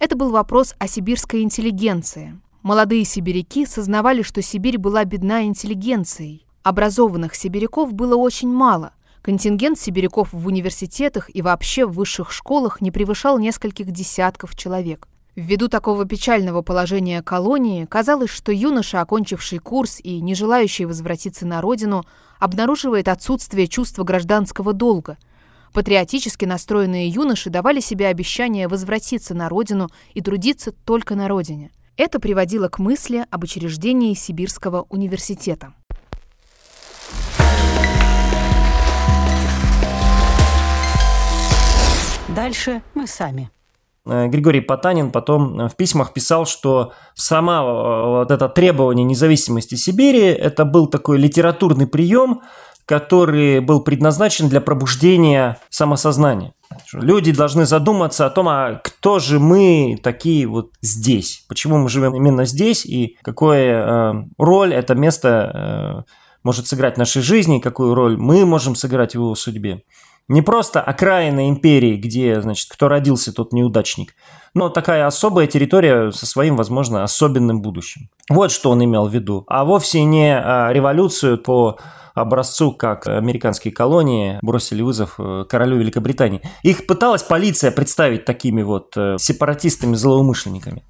это 0.00 0.16
был 0.16 0.30
вопрос 0.30 0.74
о 0.80 0.88
сибирской 0.88 1.42
интеллигенции, 1.42 2.38
Молодые 2.66 3.04
сибиряки 3.04 3.64
сознавали, 3.64 4.22
что 4.22 4.42
Сибирь 4.42 4.76
была 4.76 5.04
бедна 5.04 5.44
интеллигенцией. 5.44 6.48
Образованных 6.64 7.36
сибиряков 7.36 7.92
было 7.92 8.16
очень 8.16 8.52
мало. 8.52 8.90
Контингент 9.22 9.78
сибиряков 9.78 10.32
в 10.32 10.48
университетах 10.48 11.30
и 11.32 11.42
вообще 11.42 11.86
в 11.86 11.92
высших 11.92 12.32
школах 12.32 12.80
не 12.80 12.90
превышал 12.90 13.38
нескольких 13.38 13.92
десятков 13.92 14.56
человек. 14.56 15.06
Ввиду 15.36 15.68
такого 15.68 16.06
печального 16.06 16.62
положения 16.62 17.22
колонии, 17.22 17.84
казалось, 17.84 18.30
что 18.30 18.50
юноша, 18.50 19.00
окончивший 19.00 19.60
курс 19.60 20.00
и 20.02 20.20
не 20.20 20.34
желающий 20.34 20.86
возвратиться 20.86 21.46
на 21.46 21.60
родину, 21.60 22.04
обнаруживает 22.40 23.06
отсутствие 23.06 23.68
чувства 23.68 24.02
гражданского 24.02 24.72
долга. 24.72 25.18
Патриотически 25.72 26.46
настроенные 26.46 27.08
юноши 27.10 27.48
давали 27.48 27.78
себе 27.78 28.08
обещание 28.08 28.66
возвратиться 28.66 29.34
на 29.34 29.48
родину 29.48 29.88
и 30.14 30.20
трудиться 30.20 30.72
только 30.72 31.14
на 31.14 31.28
родине. 31.28 31.70
Это 31.98 32.20
приводило 32.20 32.68
к 32.68 32.78
мысли 32.78 33.24
об 33.30 33.44
учреждении 33.44 34.12
Сибирского 34.12 34.84
университета. 34.90 35.72
Дальше 42.28 42.82
мы 42.92 43.06
сами. 43.06 43.50
Э, 44.04 44.26
Григорий 44.28 44.60
Потанин 44.60 45.10
потом 45.10 45.68
в 45.70 45.76
письмах 45.76 46.12
писал, 46.12 46.44
что 46.44 46.92
сама 47.14 47.62
э, 47.62 48.06
вот 48.06 48.30
это 48.30 48.50
требование 48.50 49.04
независимости 49.04 49.74
Сибири, 49.74 50.20
это 50.20 50.66
был 50.66 50.88
такой 50.88 51.16
литературный 51.16 51.86
прием, 51.86 52.42
который 52.86 53.60
был 53.60 53.80
предназначен 53.82 54.48
для 54.48 54.60
пробуждения 54.60 55.58
самосознания. 55.68 56.54
Люди 56.92 57.32
должны 57.32 57.66
задуматься 57.66 58.26
о 58.26 58.30
том, 58.30 58.48
а 58.48 58.80
кто 58.82 59.18
же 59.18 59.38
мы 59.40 59.98
такие 60.02 60.46
вот 60.46 60.70
здесь, 60.80 61.44
почему 61.48 61.78
мы 61.78 61.88
живем 61.88 62.14
именно 62.14 62.44
здесь 62.44 62.86
и 62.86 63.16
какую 63.22 63.58
э, 63.58 64.14
роль 64.38 64.72
это 64.72 64.94
место 64.94 66.04
э, 66.06 66.12
может 66.42 66.66
сыграть 66.66 66.94
в 66.94 66.98
нашей 66.98 67.22
жизни, 67.22 67.58
какую 67.58 67.94
роль 67.94 68.16
мы 68.16 68.46
можем 68.46 68.74
сыграть 68.74 69.12
в 69.12 69.16
его 69.16 69.34
судьбе. 69.34 69.82
Не 70.28 70.42
просто 70.42 70.80
окраина 70.80 71.48
империи, 71.48 71.96
где, 71.96 72.40
значит, 72.40 72.68
кто 72.68 72.88
родился, 72.88 73.32
тот 73.32 73.52
неудачник, 73.52 74.14
но 74.54 74.68
такая 74.68 75.06
особая 75.06 75.46
территория 75.46 76.10
со 76.10 76.26
своим, 76.26 76.56
возможно, 76.56 77.04
особенным 77.04 77.62
будущим. 77.62 78.10
Вот 78.28 78.50
что 78.50 78.70
он 78.70 78.84
имел 78.84 79.06
в 79.06 79.14
виду, 79.14 79.44
а 79.46 79.64
вовсе 79.64 80.02
не 80.02 80.36
э, 80.36 80.72
революцию 80.72 81.38
по 81.38 81.78
образцу, 82.16 82.72
как 82.72 83.06
американские 83.06 83.72
колонии 83.72 84.38
бросили 84.42 84.82
вызов 84.82 85.16
э, 85.18 85.44
королю 85.48 85.76
Великобритании. 85.78 86.40
Их 86.62 86.86
пыталась 86.86 87.22
полиция 87.22 87.70
представить 87.70 88.24
такими 88.24 88.62
вот 88.62 88.96
э, 88.96 89.16
сепаратистами-злоумышленниками. 89.18 90.84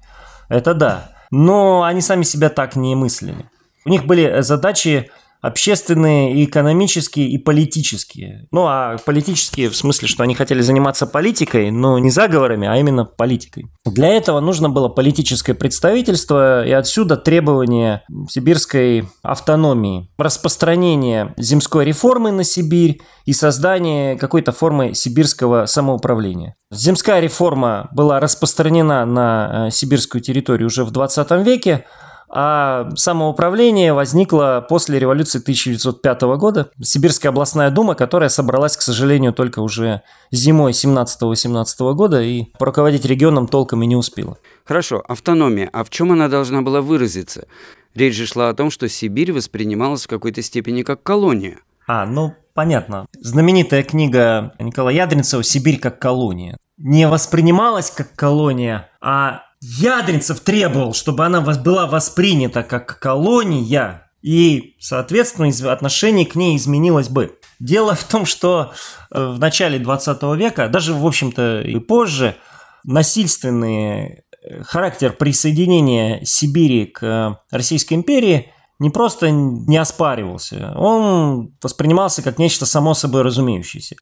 Это 0.49 0.73
да. 0.73 1.11
Но 1.29 1.83
они 1.83 2.01
сами 2.01 2.23
себя 2.23 2.49
так 2.49 2.75
не 2.75 2.95
мыслили. 2.95 3.49
У 3.85 3.89
них 3.89 4.05
были 4.05 4.41
задачи 4.41 5.11
общественные, 5.41 6.35
и 6.35 6.45
экономические, 6.45 7.29
и 7.29 7.37
политические. 7.37 8.47
Ну, 8.51 8.65
а 8.67 8.97
политические 9.05 9.69
в 9.69 9.75
смысле, 9.75 10.07
что 10.07 10.23
они 10.23 10.35
хотели 10.35 10.61
заниматься 10.61 11.05
политикой, 11.07 11.71
но 11.71 11.99
не 11.99 12.09
заговорами, 12.09 12.67
а 12.67 12.75
именно 12.77 13.05
политикой. 13.05 13.67
Для 13.85 14.09
этого 14.09 14.39
нужно 14.39 14.69
было 14.69 14.89
политическое 14.89 15.53
представительство, 15.53 16.65
и 16.65 16.71
отсюда 16.71 17.17
требование 17.17 18.03
сибирской 18.29 19.07
автономии, 19.21 20.09
распространение 20.17 21.33
земской 21.37 21.85
реформы 21.85 22.31
на 22.31 22.43
Сибирь 22.43 23.01
и 23.25 23.33
создание 23.33 24.17
какой-то 24.17 24.51
формы 24.51 24.93
сибирского 24.93 25.65
самоуправления. 25.65 26.55
Земская 26.71 27.19
реформа 27.19 27.89
была 27.93 28.19
распространена 28.19 29.05
на 29.05 29.67
э, 29.67 29.71
сибирскую 29.71 30.21
территорию 30.21 30.67
уже 30.67 30.83
в 30.83 30.91
20 30.91 31.31
веке, 31.45 31.85
а 32.29 32.89
самоуправление 32.95 33.93
возникло 33.93 34.65
после 34.67 34.99
революции 34.99 35.39
1905 35.39 36.21
года. 36.37 36.71
Сибирская 36.81 37.31
областная 37.31 37.71
дума, 37.71 37.95
которая 37.95 38.29
собралась, 38.29 38.75
к 38.75 38.81
сожалению, 38.81 39.33
только 39.33 39.59
уже 39.59 40.01
зимой 40.31 40.71
17-18 40.71 41.93
года 41.93 42.21
и 42.21 42.45
руководить 42.59 43.05
регионом 43.05 43.47
толком 43.47 43.83
и 43.83 43.87
не 43.87 43.95
успела. 43.95 44.37
Хорошо, 44.65 45.03
автономия. 45.07 45.69
А 45.71 45.83
в 45.83 45.89
чем 45.89 46.11
она 46.11 46.27
должна 46.27 46.61
была 46.61 46.81
выразиться? 46.81 47.47
Речь 47.95 48.15
же 48.15 48.27
шла 48.27 48.49
о 48.49 48.53
том, 48.53 48.69
что 48.69 48.89
Сибирь 48.89 49.31
воспринималась 49.31 50.03
в 50.03 50.07
какой-то 50.07 50.41
степени 50.41 50.83
как 50.83 51.01
колония. 51.03 51.59
А, 51.87 52.05
ну, 52.05 52.35
понятно. 52.53 53.07
Знаменитая 53.19 53.83
книга 53.83 54.53
Николая 54.59 54.95
Ядринцева 54.95 55.43
«Сибирь 55.43 55.79
как 55.79 55.99
колония» 55.99 56.57
не 56.77 57.07
воспринималась 57.07 57.89
как 57.89 58.13
колония, 58.15 58.89
а 59.01 59.43
Ядринцев 59.61 60.39
требовал, 60.39 60.93
чтобы 60.93 61.25
она 61.25 61.41
была 61.41 61.87
воспринята 61.87 62.63
как 62.63 62.99
колония, 62.99 64.07
и, 64.21 64.75
соответственно, 64.79 65.49
отношение 65.71 66.25
к 66.25 66.35
ней 66.35 66.57
изменилось 66.57 67.09
бы. 67.09 67.37
Дело 67.59 67.95
в 67.95 68.03
том, 68.03 68.25
что 68.25 68.73
э, 69.11 69.25
в 69.25 69.39
начале 69.39 69.79
20 69.79 70.23
века, 70.37 70.69
даже, 70.69 70.93
в 70.93 71.05
общем-то, 71.05 71.61
и 71.61 71.79
позже, 71.79 72.35
насильственный 72.83 74.23
э, 74.41 74.63
характер 74.63 75.13
присоединения 75.13 76.23
Сибири 76.23 76.85
к 76.85 77.03
э, 77.03 77.35
Российской 77.55 77.93
империи 77.93 78.51
не 78.79 78.89
просто 78.89 79.31
не 79.31 79.77
оспаривался, 79.77 80.73
он 80.75 81.55
воспринимался 81.61 82.21
как 82.21 82.37
нечто 82.37 82.65
само 82.65 82.93
собой 82.93 83.23
разумеющееся. 83.23 83.95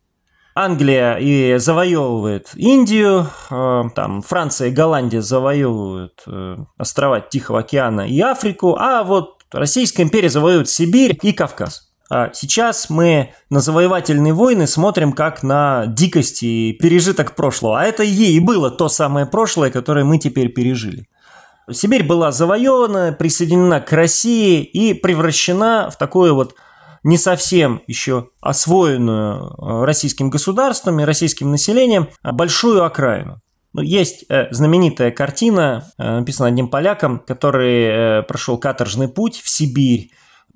Англия 0.55 1.17
и 1.17 1.57
завоевывает 1.57 2.51
Индию, 2.55 3.27
там 3.49 4.21
Франция 4.21 4.69
и 4.69 4.71
Голландия 4.71 5.21
завоевывают 5.21 6.25
острова 6.77 7.19
Тихого 7.19 7.59
океана 7.59 8.07
и 8.07 8.19
Африку, 8.21 8.77
а 8.79 9.03
вот 9.03 9.43
Российская 9.51 10.03
империя 10.03 10.29
завоевывает 10.29 10.69
Сибирь 10.69 11.17
и 11.21 11.33
Кавказ. 11.33 11.91
А 12.09 12.29
сейчас 12.33 12.89
мы 12.89 13.33
на 13.49 13.59
завоевательные 13.59 14.33
войны 14.33 14.67
смотрим 14.67 15.11
как 15.11 15.43
на 15.43 15.87
дикость 15.87 16.43
и 16.43 16.73
пережиток 16.73 17.35
прошлого. 17.35 17.81
А 17.81 17.83
это 17.83 18.03
и 18.03 18.39
было 18.39 18.69
то 18.69 18.89
самое 18.89 19.25
прошлое, 19.25 19.71
которое 19.71 20.05
мы 20.05 20.19
теперь 20.19 20.49
пережили. 20.49 21.07
Сибирь 21.71 22.03
была 22.03 22.31
завоевана, 22.31 23.11
присоединена 23.17 23.81
к 23.81 23.91
России 23.91 24.61
и 24.61 24.93
превращена 24.93 25.89
в 25.89 25.97
такую 25.97 26.35
вот 26.35 26.53
не 27.05 27.19
совсем 27.19 27.83
еще 27.85 28.29
освоенную 28.41 29.53
э, 29.53 29.85
российским 29.85 30.31
государством 30.31 30.99
и 30.99 31.03
российским 31.03 31.51
населением 31.51 32.09
большую 32.23 32.83
окраину. 32.83 33.41
Ну, 33.73 33.83
есть 33.83 34.25
э, 34.27 34.47
знаменитая 34.49 35.11
картина, 35.11 35.87
э, 35.99 36.19
написанная 36.19 36.49
одним 36.49 36.67
поляком, 36.67 37.19
который 37.19 38.23
прошел 38.23 38.57
каторжный 38.57 39.07
путь 39.07 39.39
в 39.39 39.47
Сибирь 39.47 40.09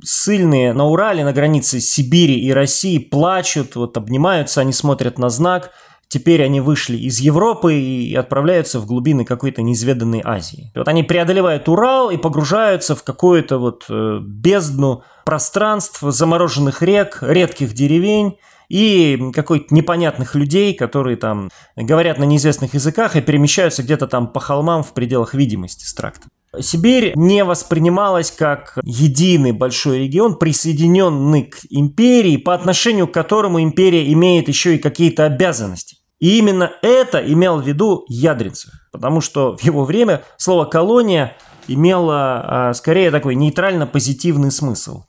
сильные 0.03 0.73
на 0.73 0.85
Урале, 0.85 1.23
на 1.23 1.33
границе 1.33 1.79
Сибири 1.81 2.39
и 2.39 2.51
России, 2.51 2.97
плачут, 2.97 3.75
вот 3.75 3.95
обнимаются, 3.97 4.61
они 4.61 4.73
смотрят 4.73 5.19
на 5.19 5.29
знак. 5.29 5.71
Теперь 6.07 6.41
они 6.41 6.61
вышли 6.61 6.97
из 6.97 7.19
Европы 7.19 7.75
и 7.75 8.15
отправляются 8.15 8.79
в 8.79 8.87
глубины 8.87 9.23
какой-то 9.23 9.61
неизведанной 9.61 10.21
Азии. 10.23 10.71
Вот 10.73 10.87
они 10.87 11.03
преодолевают 11.03 11.69
Урал 11.69 12.09
и 12.09 12.17
погружаются 12.17 12.95
в 12.95 13.03
какую-то 13.03 13.59
вот 13.59 13.85
бездну 13.87 15.03
пространств, 15.29 15.99
замороженных 16.01 16.81
рек, 16.81 17.19
редких 17.21 17.73
деревень 17.73 18.39
и 18.67 19.29
какой-то 19.31 19.75
непонятных 19.75 20.33
людей, 20.33 20.73
которые 20.73 21.17
там 21.17 21.51
говорят 21.75 22.17
на 22.17 22.23
неизвестных 22.23 22.73
языках 22.73 23.15
и 23.15 23.21
перемещаются 23.21 23.83
где-то 23.83 24.07
там 24.07 24.25
по 24.25 24.39
холмам 24.39 24.81
в 24.81 24.91
пределах 24.93 25.35
видимости 25.35 25.85
с 25.85 25.93
трактом. 25.93 26.31
Сибирь 26.59 27.11
не 27.13 27.43
воспринималась 27.43 28.31
как 28.31 28.79
единый 28.81 29.51
большой 29.51 29.99
регион, 29.99 30.35
присоединенный 30.35 31.43
к 31.43 31.59
империи, 31.69 32.37
по 32.37 32.55
отношению 32.55 33.07
к 33.07 33.13
которому 33.13 33.61
империя 33.61 34.11
имеет 34.11 34.47
еще 34.47 34.77
и 34.77 34.79
какие-то 34.79 35.25
обязанности. 35.25 35.97
И 36.19 36.39
именно 36.39 36.71
это 36.81 37.19
имел 37.19 37.61
в 37.61 37.67
виду 37.67 38.03
Ядринцев, 38.09 38.71
потому 38.91 39.21
что 39.21 39.55
в 39.55 39.61
его 39.63 39.85
время 39.85 40.23
слово 40.37 40.65
«колония» 40.65 41.37
имело 41.67 42.69
а, 42.69 42.73
скорее 42.73 43.11
такой 43.11 43.35
нейтрально-позитивный 43.35 44.49
смысл. 44.49 45.03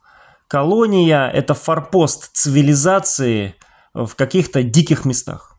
Колония– 0.51 1.31
это 1.33 1.55
форпост 1.55 2.33
цивилизации 2.33 3.55
в 3.95 4.17
каких-то 4.17 4.65
диких 4.65 5.05
местах. 5.05 5.57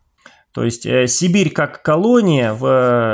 То 0.54 0.66
есть 0.66 0.86
э, 0.86 1.08
Сибирь 1.08 1.50
как 1.52 1.82
колония 1.82 2.54
в 2.54 2.66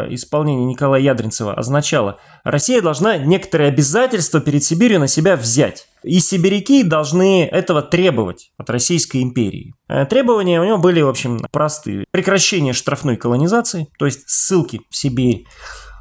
э, 0.09 0.13
исполнении 0.15 0.65
Николая 0.65 1.03
Ядринцева 1.03 1.53
означала, 1.53 2.19
Россия 2.43 2.81
должна 2.81 3.17
некоторые 3.17 3.67
обязательства 3.67 4.41
перед 4.41 4.63
Сибирью 4.63 4.99
на 4.99 5.07
себя 5.07 5.35
взять. 5.35 5.87
И 6.01 6.19
сибиряки 6.19 6.81
должны 6.81 7.45
этого 7.45 7.83
требовать 7.83 8.49
от 8.57 8.71
Российской 8.71 9.21
империи. 9.21 9.75
Э, 9.87 10.07
требования 10.07 10.59
у 10.59 10.65
него 10.65 10.79
были, 10.79 11.01
в 11.01 11.09
общем, 11.09 11.41
простые. 11.51 12.05
Прекращение 12.09 12.73
штрафной 12.73 13.17
колонизации, 13.17 13.87
то 13.99 14.05
есть 14.05 14.27
ссылки 14.27 14.81
в 14.89 14.97
Сибирь. 14.97 15.45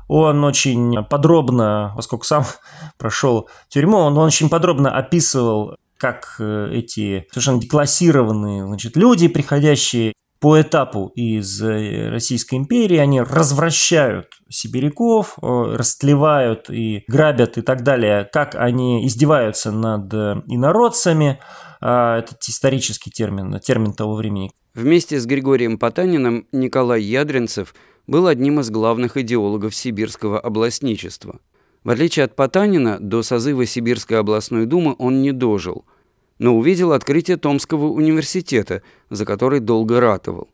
Он 0.09 0.45
очень 0.45 1.05
подробно, 1.05 1.93
поскольку 1.97 2.25
сам 2.25 2.45
прошел 2.99 3.49
тюрьму, 3.69 3.99
он 3.99 4.17
очень 4.19 4.49
подробно 4.49 4.97
описывал 4.97 5.77
как 5.99 6.37
эти 6.39 7.27
совершенно 7.31 7.61
деклассированные 7.61 8.67
значит, 8.67 8.97
люди, 8.97 9.29
приходящие 9.29 10.13
по 10.41 10.61
этапу 10.61 11.13
из 11.15 11.63
э, 11.63 12.11
Российской 12.11 12.57
империи 12.57 12.99
они 12.99 13.21
развращают 13.21 14.29
сибиряков, 14.49 15.39
растлевают 15.41 16.69
и 16.69 17.05
грабят 17.09 17.59
и 17.59 17.63
так 17.63 17.83
далее, 17.83 18.29
как 18.31 18.55
они 18.55 19.07
издеваются 19.07 19.73
над 19.73 20.13
э, 20.13 20.43
инородцами. 20.47 21.41
А, 21.81 22.19
это 22.19 22.37
исторический 22.47 23.11
термин, 23.11 23.59
термин 23.61 23.93
того 23.93 24.15
времени. 24.15 24.53
Вместе 24.75 25.19
с 25.19 25.27
Григорием 25.27 25.79
Потаниным 25.79 26.47
Николай 26.53 27.03
Ядринцев 27.03 27.75
был 28.07 28.27
одним 28.27 28.61
из 28.61 28.71
главных 28.71 29.17
идеологов 29.17 29.75
сибирского 29.75 30.41
областничества. 30.41 31.41
В 31.85 31.91
отличие 31.91 32.25
от 32.25 32.35
Потанина, 32.37 32.99
до 33.01 33.23
созыва 33.23 33.67
Сибирской 33.67 34.19
областной 34.19 34.67
думы 34.67 34.95
он 34.99 35.23
не 35.23 35.33
дожил– 35.33 35.85
но 36.39 36.57
увидел 36.57 36.93
открытие 36.93 37.37
Томского 37.37 37.87
университета, 37.87 38.83
за 39.11 39.25
который 39.25 39.61
долго 39.61 40.01
ратовал. 40.01 40.49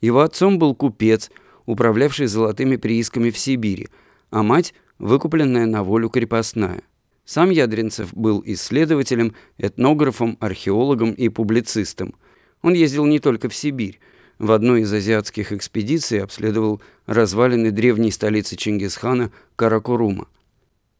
Его 0.00 0.20
отцом 0.20 0.58
был 0.58 0.74
купец, 0.74 1.30
управлявший 1.64 2.26
золотыми 2.26 2.76
приисками 2.76 3.30
в 3.30 3.38
Сибири, 3.38 3.88
а 4.30 4.42
мать– 4.42 4.74
выкупленная 4.98 5.66
на 5.66 5.82
волю 5.82 6.08
крепостная. 6.08 6.82
Сам 7.24 7.50
Ядринцев 7.50 8.14
был 8.14 8.42
исследователем, 8.46 9.34
этнографом, 9.58 10.36
археологом 10.40 11.12
и 11.12 11.28
публицистом. 11.28 12.14
Он 12.62 12.72
ездил 12.72 13.04
не 13.04 13.18
только 13.18 13.48
в 13.48 13.54
Сибирь. 13.54 14.00
В 14.38 14.52
одной 14.52 14.82
из 14.82 14.92
азиатских 14.92 15.52
экспедиций 15.52 16.22
обследовал 16.22 16.82
развалины 17.06 17.70
древней 17.70 18.10
столицы 18.10 18.56
Чингисхана 18.56 19.30
Каракурума. 19.56 20.28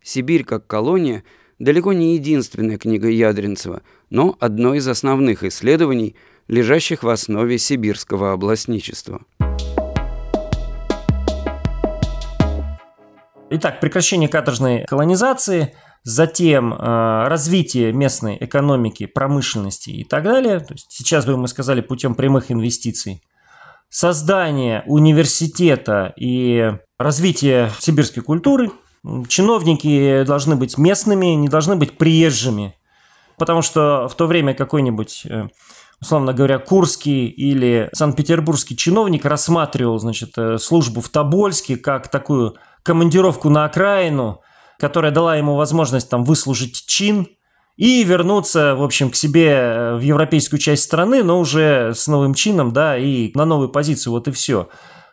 Сибирь 0.03 0.45
как 0.45 0.67
колония– 0.67 1.23
далеко 1.59 1.93
не 1.93 2.15
единственная 2.15 2.79
книга 2.79 3.09
Ядринцева, 3.09 3.83
но 4.11 4.37
одно 4.41 4.75
из 4.75 4.87
основных 4.89 5.43
исследований, 5.45 6.17
лежащих 6.49 7.03
в 7.03 7.09
основе 7.09 7.59
сибирского 7.59 8.33
областничества. 8.33 9.23
Итак, 13.49 13.81
прекращение 13.81 14.29
каторжной 14.29 14.85
колонизации, 14.87 15.75
затем 16.07 16.73
э, 16.73 17.29
развитие 17.29 17.93
местной 17.93 18.39
экономики, 18.41 19.07
промышленности 19.07 19.91
и 19.91 20.05
так 20.05 20.25
далее. 20.25 20.61
То 20.61 20.75
есть 20.75 20.87
сейчас 20.89 21.27
бы 21.27 21.37
мы 21.37 21.49
сказали 21.49 21.81
путем 21.81 22.15
прямых 22.15 22.51
инвестиций. 22.51 23.23
Создание 23.89 24.83
университета 24.87 26.13
и 26.17 26.73
развитие 26.99 27.71
сибирской 27.81 28.23
культуры– 28.23 28.71
Чиновники 29.29 30.25
должны 30.25 30.57
быть 30.57 30.79
местными, 30.79 31.27
не 31.27 31.49
должны 31.49 31.77
быть 31.77 31.97
приезжими. 31.97 32.75
Потому 33.39 33.63
что 33.63 34.09
в 34.09 34.15
то 34.15 34.27
время 34.27 34.55
какой-нибудь, 34.55 35.27
э, 35.27 35.49
условно 36.01 36.33
говоря, 36.33 36.59
курский 36.59 37.27
или 37.27 37.89
санкт-петербургский 37.93 38.77
чиновник 38.77 39.25
рассматривал, 39.25 39.99
значит, 39.99 40.37
э, 40.37 40.59
службу 40.59 41.01
в 41.01 41.09
Тобольске 41.09 41.77
как 41.77 42.09
такую 42.09 42.57
командировку 42.83 43.49
на 43.51 43.67
окраину, 43.67 44.41
которая 44.79 45.13
дала 45.13 45.37
ему 45.37 45.57
возможность 45.57 46.09
там 46.09 46.25
выслужить 46.25 46.85
чин 46.87 47.29
и 47.77 48.03
вернуться, 48.05 48.75
в 48.75 48.83
общем, 48.83 49.11
к 49.11 49.17
себе 49.17 49.49
э, 49.51 49.97
в 49.97 50.01
европейскую 50.01 50.59
часть 50.59 50.85
страны, 50.85 51.23
но 51.23 51.39
уже 51.39 51.93
с 51.95 52.07
новым 52.07 52.35
чином, 52.35 52.73
да, 52.73 52.97
и 52.97 53.31
на 53.35 53.45
новую 53.45 53.69
позицию, 53.69 54.13
вот 54.13 54.29
и 54.29 54.31
все. 54.31 54.69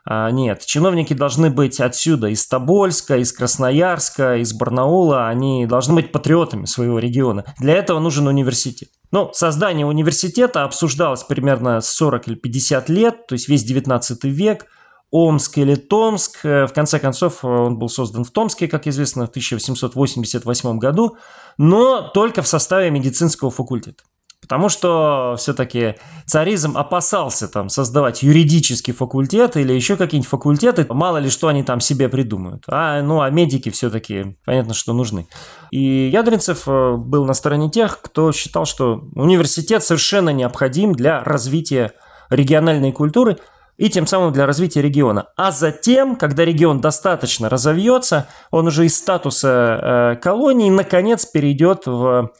А, 0.05 0.29
нет, 0.31 0.65
чиновники 0.65 1.13
должны 1.13 1.49
быть 1.49 1.79
отсюда, 1.79 2.27
из 2.27 2.45
Тобольска, 2.45 3.17
из 3.17 3.31
Красноярска, 3.31 4.37
из 4.37 4.53
Барнаула. 4.53 5.27
Они 5.27 5.65
должны 5.65 5.95
быть 5.95 6.11
патриотами 6.11 6.65
своего 6.65 6.99
региона. 6.99 7.45
Для 7.59 7.75
этого 7.75 7.99
нужен 7.99 8.27
университет. 8.27 8.89
Ну, 9.11 9.29
создание 9.33 9.85
университета 9.85 10.63
обсуждалось 10.63 11.23
примерно 11.23 11.79
40 11.79 12.27
или 12.27 12.35
50 12.35 12.89
лет, 12.89 13.27
то 13.27 13.33
есть 13.33 13.47
весь 13.47 13.63
19 13.63 14.23
век. 14.25 14.65
Омск 15.13 15.59
или 15.59 15.75
Томск. 15.75 16.39
Э, 16.43 16.65
в 16.65 16.73
конце 16.73 16.99
концов, 16.99 17.45
он 17.45 17.77
был 17.77 17.87
создан 17.87 18.23
в 18.23 18.31
Томске, 18.31 18.67
как 18.67 18.87
известно, 18.87 19.27
в 19.27 19.29
1888 19.29 20.79
году, 20.79 21.17
но 21.59 22.01
только 22.01 22.41
в 22.41 22.47
составе 22.47 22.89
медицинского 22.89 23.51
факультета. 23.51 24.03
Потому 24.41 24.69
что 24.69 25.35
все-таки 25.37 25.95
царизм 26.25 26.77
опасался 26.77 27.47
там 27.47 27.69
создавать 27.69 28.23
юридический 28.23 28.91
факультет 28.91 29.55
или 29.55 29.71
еще 29.71 29.97
какие-нибудь 29.97 30.29
факультеты. 30.29 30.85
Мало 30.89 31.17
ли 31.17 31.29
что 31.29 31.47
они 31.47 31.63
там 31.63 31.79
себе 31.79 32.09
придумают. 32.09 32.63
А, 32.67 33.01
ну, 33.03 33.21
а 33.21 33.29
медики 33.29 33.69
все-таки 33.69 34.35
понятно, 34.45 34.73
что 34.73 34.93
нужны. 34.93 35.27
И 35.69 36.09
Ядринцев 36.11 36.63
э, 36.67 36.95
был 36.97 37.25
на 37.25 37.35
стороне 37.35 37.69
тех, 37.69 38.01
кто 38.01 38.31
считал, 38.31 38.65
что 38.65 39.03
университет 39.13 39.83
совершенно 39.83 40.31
необходим 40.31 40.93
для 40.93 41.23
развития 41.23 41.91
региональной 42.31 42.91
культуры. 42.91 43.37
И 43.77 43.89
тем 43.89 44.07
самым 44.07 44.31
для 44.31 44.45
развития 44.45 44.81
региона. 44.81 45.27
А 45.35 45.51
затем, 45.51 46.15
когда 46.15 46.45
регион 46.45 46.81
достаточно 46.81 47.49
разовьется, 47.49 48.27
он 48.51 48.67
уже 48.67 48.85
из 48.85 48.97
статуса 48.97 50.13
э, 50.17 50.21
колонии 50.21 50.69
наконец 50.69 51.25
перейдет 51.25 51.85
в, 51.85 52.31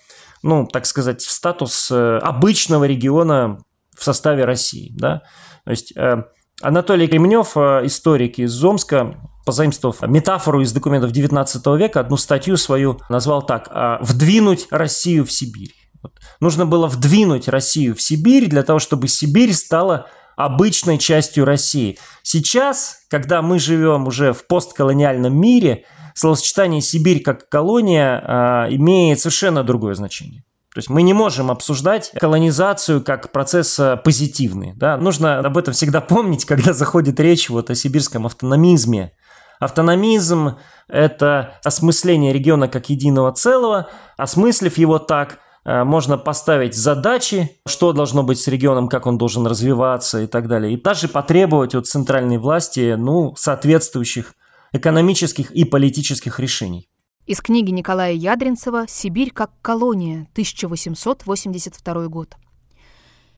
ну, 0.44 0.68
так 0.68 0.86
сказать, 0.86 1.22
в 1.22 1.32
статус 1.32 1.90
э, 1.92 2.18
обычного 2.20 2.86
региона 2.86 3.60
в 3.98 4.04
составе 4.04 4.46
России. 4.46 4.92
Да? 4.96 5.24
То 5.66 5.72
есть 5.72 5.96
э, 5.96 6.24
Анатолий 6.62 7.08
Кремнев, 7.08 7.58
э, 7.58 7.82
историк 7.86 8.40
из 8.40 8.64
Омска, 8.64 9.16
позаимствовав 9.46 10.02
метафору 10.04 10.62
из 10.62 10.72
документов 10.72 11.12
XIX 11.12 11.78
века, 11.78 12.00
одну 12.00 12.18
статью 12.18 12.58
свою 12.58 13.02
назвал 13.10 13.46
так 13.46 13.68
«А, 13.72 13.98
«Вдвинуть 14.02 14.68
Россию 14.70 15.26
в 15.26 15.32
Сибирь». 15.32 15.74
Вот. 16.02 16.14
Нужно 16.40 16.66
было 16.66 16.88
вдвинуть 16.88 17.48
Россию 17.48 17.96
в 17.96 18.02
Сибирь 18.02 18.50
для 18.50 18.64
того, 18.64 18.80
чтобы 18.80 19.08
Сибирь 19.08 19.54
стала 19.54 20.08
обычной 20.36 20.98
частью 20.98 21.46
России. 21.46 21.98
Сейчас, 22.22 23.00
когда 23.10 23.42
мы 23.42 23.60
живем 23.60 24.08
уже 24.08 24.34
в 24.34 24.48
постколониальном 24.48 25.36
мире, 25.36 25.86
словосочетание 26.16 26.82
«Сибирь 26.82 27.22
как 27.22 27.50
колония» 27.50 28.24
а, 28.24 28.68
имеет 28.70 29.20
совершенно 29.20 29.64
другое 29.64 29.96
значение. 29.96 30.44
То 30.74 30.80
есть 30.80 30.90
мы 30.90 31.04
не 31.04 31.14
можем 31.14 31.52
обсуждать 31.52 32.12
колонизацию 32.20 33.04
как 33.04 33.32
процесс 33.32 33.80
а, 33.80 33.98
позитивный. 33.98 34.74
Да? 34.76 34.98
Нужно 34.98 35.40
об 35.40 35.58
этом 35.58 35.74
всегда 35.74 36.02
помнить, 36.02 36.46
когда 36.46 36.74
заходит 36.74 37.20
речь 37.20 37.50
вот 37.50 37.70
о 37.70 37.76
сибирском 37.76 38.26
автономизме. 38.26 39.12
Автономизм– 39.60 40.58
это 40.88 41.60
осмысление 41.64 42.34
региона 42.34 42.68
как 42.68 42.90
единого 42.90 43.32
целого. 43.32 43.90
Осмыслив 44.18 44.78
его 44.78 45.00
так, 45.00 45.40
можно 45.66 46.18
поставить 46.18 46.76
задачи, 46.76 47.52
что 47.68 47.94
должно 47.94 48.24
быть 48.24 48.40
с 48.40 48.48
регионом, 48.48 48.88
как 48.88 49.06
он 49.06 49.18
должен 49.18 49.48
развиваться 49.48 50.22
и 50.22 50.28
так 50.28 50.48
далее. 50.48 50.74
И 50.74 50.78
также 50.78 51.08
потребовать 51.08 51.76
от 51.76 51.88
центральной 51.88 52.38
власти 52.38 52.96
ну, 52.98 53.34
соответствующих 53.38 54.36
экономических 54.74 55.52
и 55.52 55.64
политических 55.64 56.40
решений. 56.40 56.90
Из 57.26 57.40
книги 57.40 57.72
Николая 57.72 58.12
Ядринцева 58.12 58.86
«Сибирь 58.88 59.32
как 59.32 59.52
колония», 59.62 60.28
1882 60.34 62.08
год. 62.08 62.36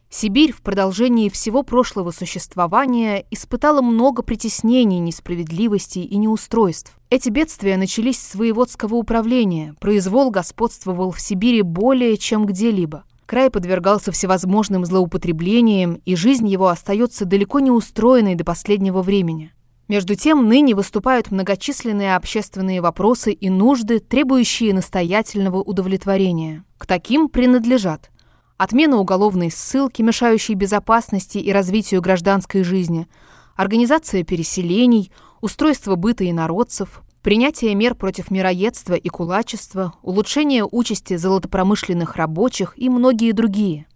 Сибирь 0.10 0.54
в 0.54 0.62
продолжении 0.62 1.30
всего 1.30 1.64
прошлого 1.64 2.12
существования 2.12 3.26
испытала 3.32 3.82
много 3.82 4.22
притеснений, 4.24 5.00
несправедливостей 5.00 6.04
и 6.04 6.18
неустройств. 6.18 6.98
Эти 7.10 7.30
бедствия 7.30 7.76
начались 7.78 8.20
с 8.20 8.36
воеводского 8.36 8.96
управления, 8.96 9.76
произвол 9.80 10.32
господствовал 10.32 11.12
в 11.12 11.20
Сибири 11.20 11.64
более 11.64 12.18
чем 12.18 12.46
где-либо. 12.46 13.04
Край 13.26 13.50
подвергался 13.50 14.12
всевозможным 14.12 14.86
злоупотреблениям, 14.86 15.96
и 16.06 16.16
жизнь 16.16 16.48
его 16.48 16.68
остается 16.68 17.26
далеко 17.26 17.60
не 17.60 17.72
устроенной 17.72 18.36
до 18.36 18.46
последнего 18.46 19.02
времени. 19.02 19.52
Между 19.88 20.16
тем, 20.16 20.48
ныне 20.48 20.74
выступают 20.74 21.30
многочисленные 21.30 22.16
общественные 22.16 22.82
вопросы 22.82 23.32
и 23.32 23.50
нужды, 23.50 24.00
требующие 24.00 24.74
настоятельного 24.74 25.62
удовлетворения. 25.62 26.64
К 26.78 26.88
таким 26.88 27.30
принадлежат 27.30 28.10
отмена 28.58 28.98
уголовной 28.98 29.52
ссылки, 29.52 30.02
мешающей 30.02 30.54
безопасности 30.54 31.38
и 31.38 31.52
развитию 31.52 32.02
гражданской 32.02 32.64
жизни, 32.64 33.08
организация 33.56 34.24
переселений, 34.24 35.12
устройство 35.42 35.96
быта 35.96 36.30
инородцев, 36.30 37.02
принятие 37.22 37.76
мер 37.76 37.96
против 37.96 38.32
мироедства 38.32 38.94
и 38.94 39.10
кулачества, 39.10 39.94
улучшение 40.02 40.64
участи 40.64 41.16
золотопромышленных 41.16 42.16
рабочих 42.16 42.74
и 42.78 42.90
многие 42.90 43.32
другие. 43.32 43.88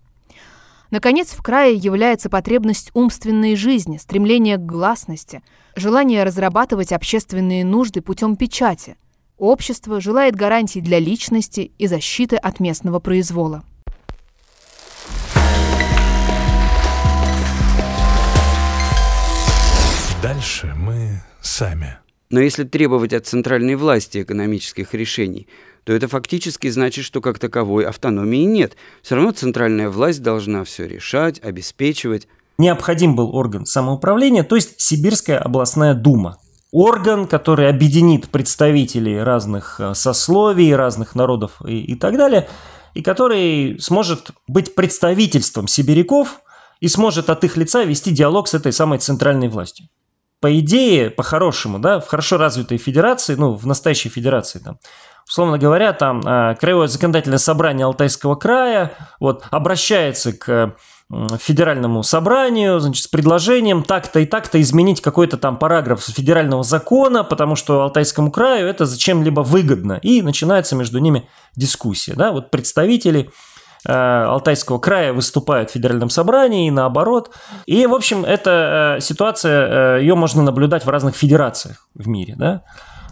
Наконец, 0.91 1.29
в 1.29 1.43
крае 1.43 1.75
является 1.75 2.29
потребность 2.29 2.89
умственной 2.95 3.55
жизни, 3.55 3.97
стремление 3.97 4.57
к 4.57 4.65
гласности, 4.65 5.43
желание 5.75 6.23
разрабатывать 6.23 6.91
общественные 6.91 7.63
нужды 7.63 8.01
путем 8.01 8.35
печати. 8.35 8.97
Общество 9.37 10.01
желает 10.01 10.35
гарантий 10.35 10.81
для 10.81 10.97
личности 10.97 11.71
и 11.77 11.85
защиты 11.85 12.35
от 12.35 12.59
местного 12.59 12.99
произвола. 12.99 13.63
Дальше 20.21 20.73
мы 20.75 21.23
сами. 21.39 21.97
Но 22.29 22.41
если 22.41 22.65
требовать 22.65 23.13
от 23.13 23.25
центральной 23.25 23.75
власти 23.75 24.21
экономических 24.21 24.93
решений, 24.93 25.47
то 25.85 25.93
это 25.93 26.09
фактически 26.09 26.67
значит, 26.69 27.05
что 27.05 27.21
как 27.21 27.39
таковой 27.39 27.85
автономии 27.85 28.43
нет. 28.43 28.75
Все 29.01 29.15
равно 29.15 29.31
центральная 29.31 29.89
власть 29.89 30.21
должна 30.21 30.65
все 30.65 30.87
решать, 30.87 31.41
обеспечивать. 31.41 32.27
Необходим 32.57 33.15
был 33.15 33.33
орган 33.33 33.65
самоуправления, 33.65 34.43
то 34.43 34.57
есть 34.57 34.81
Сибирская 34.81 35.39
областная 35.39 35.93
дума. 35.93 36.37
Орган, 36.73 37.25
который 37.25 37.69
объединит 37.69 38.27
представителей 38.27 39.23
разных 39.23 39.79
э, 39.79 39.93
сословий, 39.93 40.75
разных 40.75 41.15
народов 41.15 41.61
и, 41.65 41.79
и 41.79 41.95
так 41.95 42.17
далее, 42.17 42.49
и 42.93 43.01
который 43.01 43.79
сможет 43.79 44.31
быть 44.49 44.75
представительством 44.75 45.69
сибиряков 45.69 46.41
и 46.81 46.89
сможет 46.89 47.29
от 47.29 47.45
их 47.45 47.55
лица 47.55 47.85
вести 47.85 48.11
диалог 48.11 48.49
с 48.49 48.53
этой 48.53 48.73
самой 48.73 48.99
центральной 48.99 49.47
властью 49.47 49.87
по 50.39 50.57
идее, 50.59 51.09
по-хорошему, 51.09 51.79
да, 51.79 51.99
в 51.99 52.07
хорошо 52.07 52.37
развитой 52.37 52.77
федерации, 52.77 53.35
ну, 53.35 53.53
в 53.53 53.65
настоящей 53.65 54.09
федерации, 54.09 54.59
там, 54.59 54.79
условно 55.27 55.57
говоря, 55.57 55.93
там 55.93 56.21
э, 56.21 56.55
Краевое 56.59 56.87
законодательное 56.87 57.37
собрание 57.37 57.85
Алтайского 57.85 58.35
края 58.35 58.93
вот, 59.19 59.43
обращается 59.51 60.33
к 60.33 60.75
федеральному 61.39 62.03
собранию, 62.03 62.79
значит, 62.79 63.05
с 63.05 63.07
предложением 63.07 63.81
так-то 63.83 64.19
и 64.19 64.27
так-то 64.27 64.61
изменить 64.61 65.01
какой-то 65.01 65.37
там 65.37 65.57
параграф 65.57 66.03
федерального 66.03 66.63
закона, 66.63 67.23
потому 67.23 67.55
что 67.55 67.81
Алтайскому 67.81 68.31
краю 68.31 68.67
это 68.67 68.85
зачем-либо 68.85 69.41
выгодно. 69.41 69.93
И 70.03 70.21
начинается 70.21 70.75
между 70.75 70.99
ними 70.99 71.27
дискуссия. 71.55 72.13
Да? 72.13 72.31
Вот 72.31 72.51
представители 72.51 73.31
Алтайского 73.85 74.79
края 74.79 75.13
выступают 75.13 75.69
в 75.69 75.73
федеральном 75.73 76.09
собрании 76.09 76.67
и 76.67 76.71
наоборот. 76.71 77.31
И, 77.65 77.85
в 77.85 77.93
общем, 77.93 78.25
эта 78.25 78.97
э, 78.97 79.01
ситуация, 79.01 79.97
э, 79.97 80.01
ее 80.01 80.15
можно 80.15 80.43
наблюдать 80.43 80.85
в 80.85 80.89
разных 80.89 81.15
федерациях 81.15 81.87
в 81.93 82.07
мире. 82.07 82.35
Да? 82.37 82.63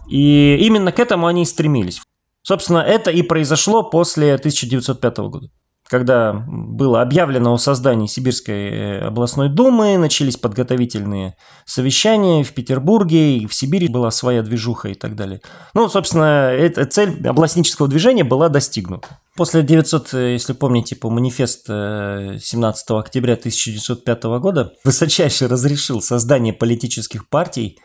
И 0.10 0.58
именно 0.62 0.92
к 0.92 1.00
этому 1.00 1.28
они 1.28 1.44
и 1.44 1.46
стремились. 1.46 2.02
Собственно, 2.42 2.80
это 2.80 3.12
и 3.12 3.22
произошло 3.22 3.84
после 3.84 4.36
1905 4.36 5.18
года 5.18 5.50
когда 5.88 6.34
было 6.48 7.02
объявлено 7.02 7.54
о 7.54 7.58
создании 7.58 8.08
Сибирской 8.08 9.00
областной 9.00 9.50
думы, 9.50 9.98
начались 9.98 10.38
подготовительные 10.38 11.36
совещания 11.66 12.44
в 12.44 12.54
Петербурге, 12.54 13.38
и 13.38 13.48
в 13.48 13.54
Сибири 13.54 13.88
была 13.88 14.12
своя 14.12 14.42
движуха 14.42 14.90
и 14.90 14.94
так 14.94 15.16
далее. 15.16 15.42
Ну, 15.74 15.88
собственно, 15.90 16.52
эта 16.52 16.86
цель 16.86 17.26
областнического 17.28 17.88
движения 17.88 18.24
была 18.24 18.50
достигнута. 18.50 19.20
После 19.36 19.62
900, 19.62 20.14
э, 20.14 20.34
если 20.34 20.54
помните, 20.54 20.96
по 20.96 21.10
манифест 21.10 21.68
17 21.68 22.90
э, 22.90 22.94
октября 23.00 23.34
1905 23.34 24.24
года 24.40 24.74
высочайше 24.84 25.48
разрешил 25.48 26.02
создание 26.02 26.54
политических 26.54 27.30
партий 27.30 27.78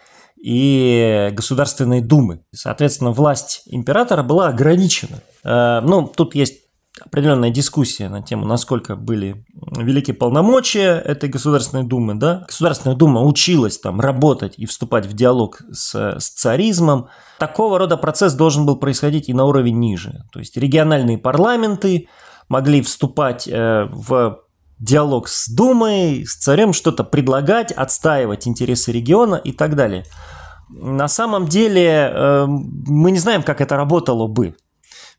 и 0.42 1.28
Государственной 1.32 2.00
Думы. 2.00 2.40
Соответственно, 2.52 3.12
власть 3.12 3.62
императора 3.66 4.22
была 4.22 4.48
ограничена. 4.48 5.22
Э, 5.44 5.80
ну, 5.82 6.08
тут 6.08 6.34
есть 6.34 6.61
определенная 7.00 7.50
дискуссия 7.50 8.08
на 8.08 8.22
тему, 8.22 8.44
насколько 8.44 8.96
были 8.96 9.44
велики 9.78 10.12
полномочия 10.12 10.98
этой 10.98 11.28
Государственной 11.28 11.84
Думы. 11.84 12.14
Да? 12.14 12.44
Государственная 12.46 12.96
Дума 12.96 13.22
училась 13.22 13.78
там 13.78 14.00
работать 14.00 14.54
и 14.58 14.66
вступать 14.66 15.06
в 15.06 15.14
диалог 15.14 15.62
с, 15.70 15.94
с 16.18 16.30
царизмом. 16.30 17.08
Такого 17.38 17.78
рода 17.78 17.96
процесс 17.96 18.34
должен 18.34 18.66
был 18.66 18.76
происходить 18.76 19.28
и 19.28 19.34
на 19.34 19.44
уровень 19.44 19.78
ниже. 19.78 20.24
То 20.32 20.38
есть 20.38 20.56
региональные 20.56 21.18
парламенты 21.18 22.08
могли 22.48 22.82
вступать 22.82 23.48
э, 23.48 23.88
в 23.90 24.40
диалог 24.78 25.28
с 25.28 25.48
Думой, 25.48 26.26
с 26.26 26.36
царем, 26.36 26.72
что-то 26.72 27.04
предлагать, 27.04 27.72
отстаивать 27.72 28.46
интересы 28.46 28.92
региона 28.92 29.36
и 29.36 29.52
так 29.52 29.76
далее. 29.76 30.04
На 30.68 31.08
самом 31.08 31.46
деле 31.46 32.10
э, 32.12 32.46
мы 32.46 33.12
не 33.12 33.18
знаем, 33.18 33.42
как 33.42 33.60
это 33.60 33.76
работало 33.76 34.26
бы. 34.26 34.56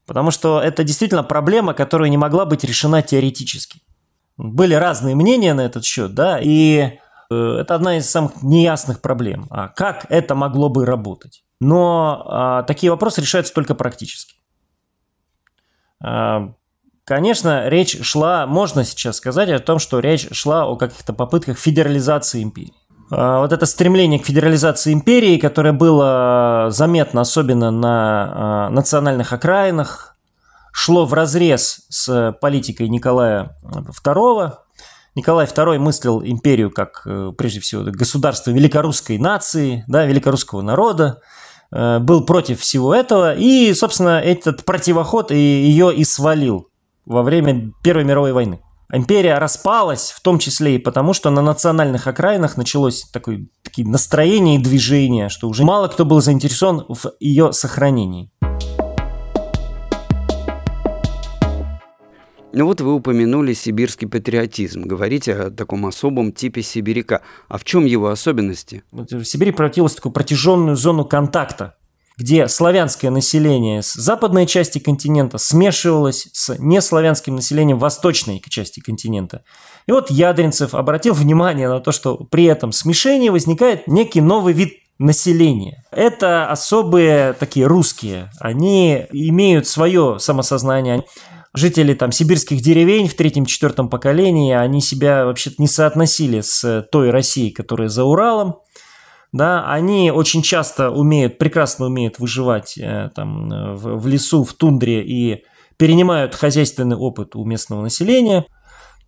Потому 0.06 0.32
что 0.32 0.60
это 0.62 0.84
действительно 0.84 1.24
проблема, 1.24 1.74
которая 1.74 2.10
не 2.10 2.18
могла 2.18 2.46
быть 2.46 2.64
решена 2.64 3.02
теоретически. 3.02 3.82
Были 4.38 4.74
разные 4.74 5.16
мнения 5.16 5.54
на 5.54 5.62
этот 5.62 5.86
счет, 5.86 6.14
да, 6.14 6.40
и 6.42 7.00
э, 7.30 7.36
это 7.36 7.76
одна 7.76 7.98
из 7.98 8.10
самых 8.10 8.42
неясных 8.42 9.02
проблем. 9.02 9.48
А 9.50 9.70
как 9.70 10.06
это 10.10 10.36
могло 10.36 10.70
бы 10.70 10.86
работать? 10.86 11.44
Но 11.60 12.24
а, 12.26 12.64
такие 12.64 12.92
вопросы 12.92 13.22
решаются 13.22 13.54
только 13.54 13.74
практически. 13.74 14.36
А, 16.04 16.54
конечно, 17.06 17.70
речь 17.70 18.04
шла, 18.04 18.46
можно 18.46 18.84
сейчас 18.84 19.18
сказать 19.18 19.50
о 19.50 19.60
том, 19.60 19.80
что 19.80 20.00
речь 20.00 20.28
шла 20.34 20.66
о 20.66 20.76
каких-то 20.76 21.14
попытках 21.14 21.58
федерализации 21.58 22.44
империи. 22.44 22.74
А, 23.16 23.40
вот 23.40 23.52
это 23.54 23.66
стремление 23.66 24.20
к 24.20 24.26
федерализации 24.26 24.92
империи, 24.92 25.38
которое 25.38 25.74
было 25.74 26.68
заметно 26.70 27.22
особенно 27.22 27.70
на 27.72 27.88
а, 27.88 28.70
национальных 28.70 29.34
окраинах, 29.34 30.16
шло 30.72 31.06
в 31.06 31.14
разрез 31.14 31.86
с 31.90 32.36
политикой 32.42 32.90
Николая 32.90 33.56
II, 33.64 34.54
Николай 35.16 35.46
II 35.46 35.78
мыслил 35.78 36.24
империю 36.24 36.72
как, 36.72 37.04
э, 37.06 37.32
прежде 37.38 37.60
всего, 37.60 37.84
государство 37.84 38.50
великорусской 38.50 39.20
нации, 39.20 39.84
да, 39.88 40.06
великорусского 40.06 40.64
народа, 40.64 41.22
э, 41.72 42.00
был 42.00 42.26
против 42.26 42.60
всего 42.62 42.96
этого, 42.96 43.36
и, 43.36 43.72
собственно, 43.76 44.20
этот 44.20 44.66
противоход 44.66 45.30
ее 45.30 45.94
и 45.94 46.04
свалил 46.04 46.70
во 47.06 47.22
время 47.22 47.72
Первой 47.84 48.06
мировой 48.06 48.34
войны. 48.34 48.64
Империя 48.96 49.40
распалась, 49.40 50.12
в 50.12 50.22
том 50.22 50.38
числе 50.38 50.76
и 50.76 50.78
потому, 50.78 51.14
что 51.14 51.32
на 51.32 51.42
национальных 51.42 52.06
окраинах 52.06 52.58
началось 52.58 53.10
такое, 53.12 53.48
такие 53.64 53.88
настроения 53.88 54.58
и 54.58 54.60
движения, 54.60 55.30
что 55.30 55.50
уже 55.50 55.64
мало 55.64 55.88
кто 55.88 56.06
был 56.06 56.22
заинтересован 56.22 56.86
в 56.88 57.14
ее 57.20 57.54
сохранении. 57.54 58.30
Ну 62.54 62.68
вот 62.68 62.82
вы 62.82 62.94
упомянули 62.94 63.54
сибирский 63.54 64.08
патриотизм. 64.08 64.84
Говорите 64.84 65.34
о 65.34 65.50
таком 65.50 65.88
особом 65.88 66.32
типе 66.32 66.62
сибиряка. 66.62 67.24
А 67.48 67.58
в 67.58 67.64
чем 67.64 67.86
его 67.86 68.10
особенности? 68.10 68.84
В 68.92 69.24
Сибири 69.24 69.52
превратилась 69.52 69.94
в 69.94 69.96
такую 69.96 70.14
протяженную 70.14 70.76
зону 70.76 71.04
контакта, 71.04 71.78
где 72.18 72.48
славянское 72.48 73.12
население 73.12 73.82
с 73.82 73.94
западной 73.94 74.46
части 74.46 74.80
континента 74.80 75.38
смешивалось 75.38 76.28
с 76.34 76.56
неславянским 76.60 77.36
населением 77.36 77.80
восточной 77.80 78.42
части 78.50 78.80
континента. 78.80 79.44
И 79.88 79.92
вот 79.92 80.10
Ядринцев 80.12 80.74
обратил 80.74 81.14
внимание 81.14 81.68
на 81.68 81.80
то, 81.80 81.92
что 81.92 82.16
при 82.16 82.46
этом 82.46 82.72
смешении 82.72 83.30
возникает 83.30 83.88
некий 83.88 84.22
новый 84.22 84.54
вид 84.54 84.74
населения. 85.00 85.84
Это 85.92 86.50
особые 86.50 87.34
такие 87.34 87.66
русские. 87.66 88.30
Они 88.40 89.06
имеют 89.12 89.68
свое 89.68 90.18
самосознание 90.20 91.04
жители 91.56 91.94
там 91.94 92.12
сибирских 92.12 92.62
деревень 92.62 93.08
в 93.08 93.14
третьем-четвертом 93.14 93.90
поколении, 93.90 94.54
они 94.54 94.82
себя 94.82 95.26
вообще-то 95.26 95.58
не 95.60 95.68
соотносили 95.68 96.42
с 96.42 96.88
той 96.92 97.12
Россией, 97.12 97.52
которая 97.52 97.90
за 97.90 98.04
Уралом. 98.04 98.56
Да, 99.34 99.66
они 99.68 100.12
очень 100.12 100.44
часто 100.44 100.92
умеют, 100.92 101.40
прекрасно 101.40 101.88
умеют 101.88 102.20
выживать 102.20 102.78
э, 102.78 103.10
там 103.16 103.76
в, 103.76 103.98
в 103.98 104.08
лесу, 104.08 104.44
в 104.44 104.54
тундре 104.54 105.04
и 105.04 105.44
перенимают 105.78 106.36
хозяйственный 106.36 106.96
опыт 106.96 107.36
у 107.36 107.44
местного 107.44 107.82
населения. 107.82 108.46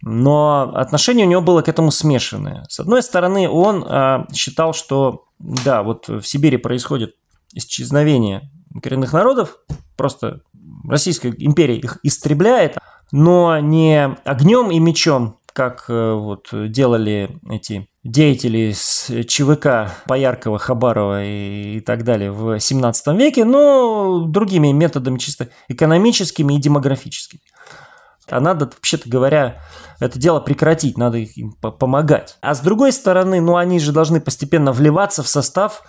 Но 0.02 0.72
отношение 0.74 1.28
у 1.28 1.30
него 1.30 1.42
было 1.42 1.62
к 1.62 1.70
этому 1.70 1.92
смешанное. 1.92 2.66
С 2.70 2.80
одной 2.80 3.04
стороны, 3.04 3.48
он 3.48 3.86
э, 3.88 4.26
считал, 4.34 4.74
что 4.74 5.26
да, 5.38 5.84
вот 5.84 6.08
в 6.08 6.24
Сибири 6.24 6.58
происходит 6.58 7.16
исчезновение 7.54 8.50
коренных 8.82 9.14
народов, 9.14 9.60
просто 9.96 10.42
Российская 10.88 11.34
империя 11.38 11.78
их 11.78 12.00
истребляет, 12.02 12.78
но 13.12 13.60
не 13.60 14.06
огнем 14.26 14.72
и 14.72 14.80
мечом, 14.80 15.38
как 15.54 15.86
э, 15.88 16.14
вот 16.14 16.50
делали 16.52 17.40
эти 17.48 17.88
деятели 18.06 18.72
с 18.72 19.12
ЧВК 19.28 19.92
Пояркова, 20.08 20.60
Хабарова 20.60 21.26
и, 21.26 21.78
и 21.78 21.80
так 21.82 22.04
далее 22.04 22.32
в 22.32 22.60
17 22.60 23.08
веке, 23.18 23.44
но 23.44 24.26
другими 24.28 24.72
методами 24.72 25.18
чисто 25.18 25.50
экономическими 25.68 26.54
и 26.54 26.62
демографическими. 26.62 27.42
А 28.30 28.40
надо, 28.40 28.66
вообще-то 28.66 29.10
говоря, 29.10 29.62
это 30.00 30.20
дело 30.20 30.40
прекратить, 30.40 30.98
надо 30.98 31.18
им 31.18 31.54
помогать. 31.54 32.38
А 32.42 32.54
с 32.54 32.60
другой 32.60 32.92
стороны, 32.92 33.42
ну 33.42 33.58
они 33.58 33.80
же 33.80 33.92
должны 33.92 34.22
постепенно 34.22 34.72
вливаться 34.72 35.24
в 35.24 35.28
состав 35.28 35.84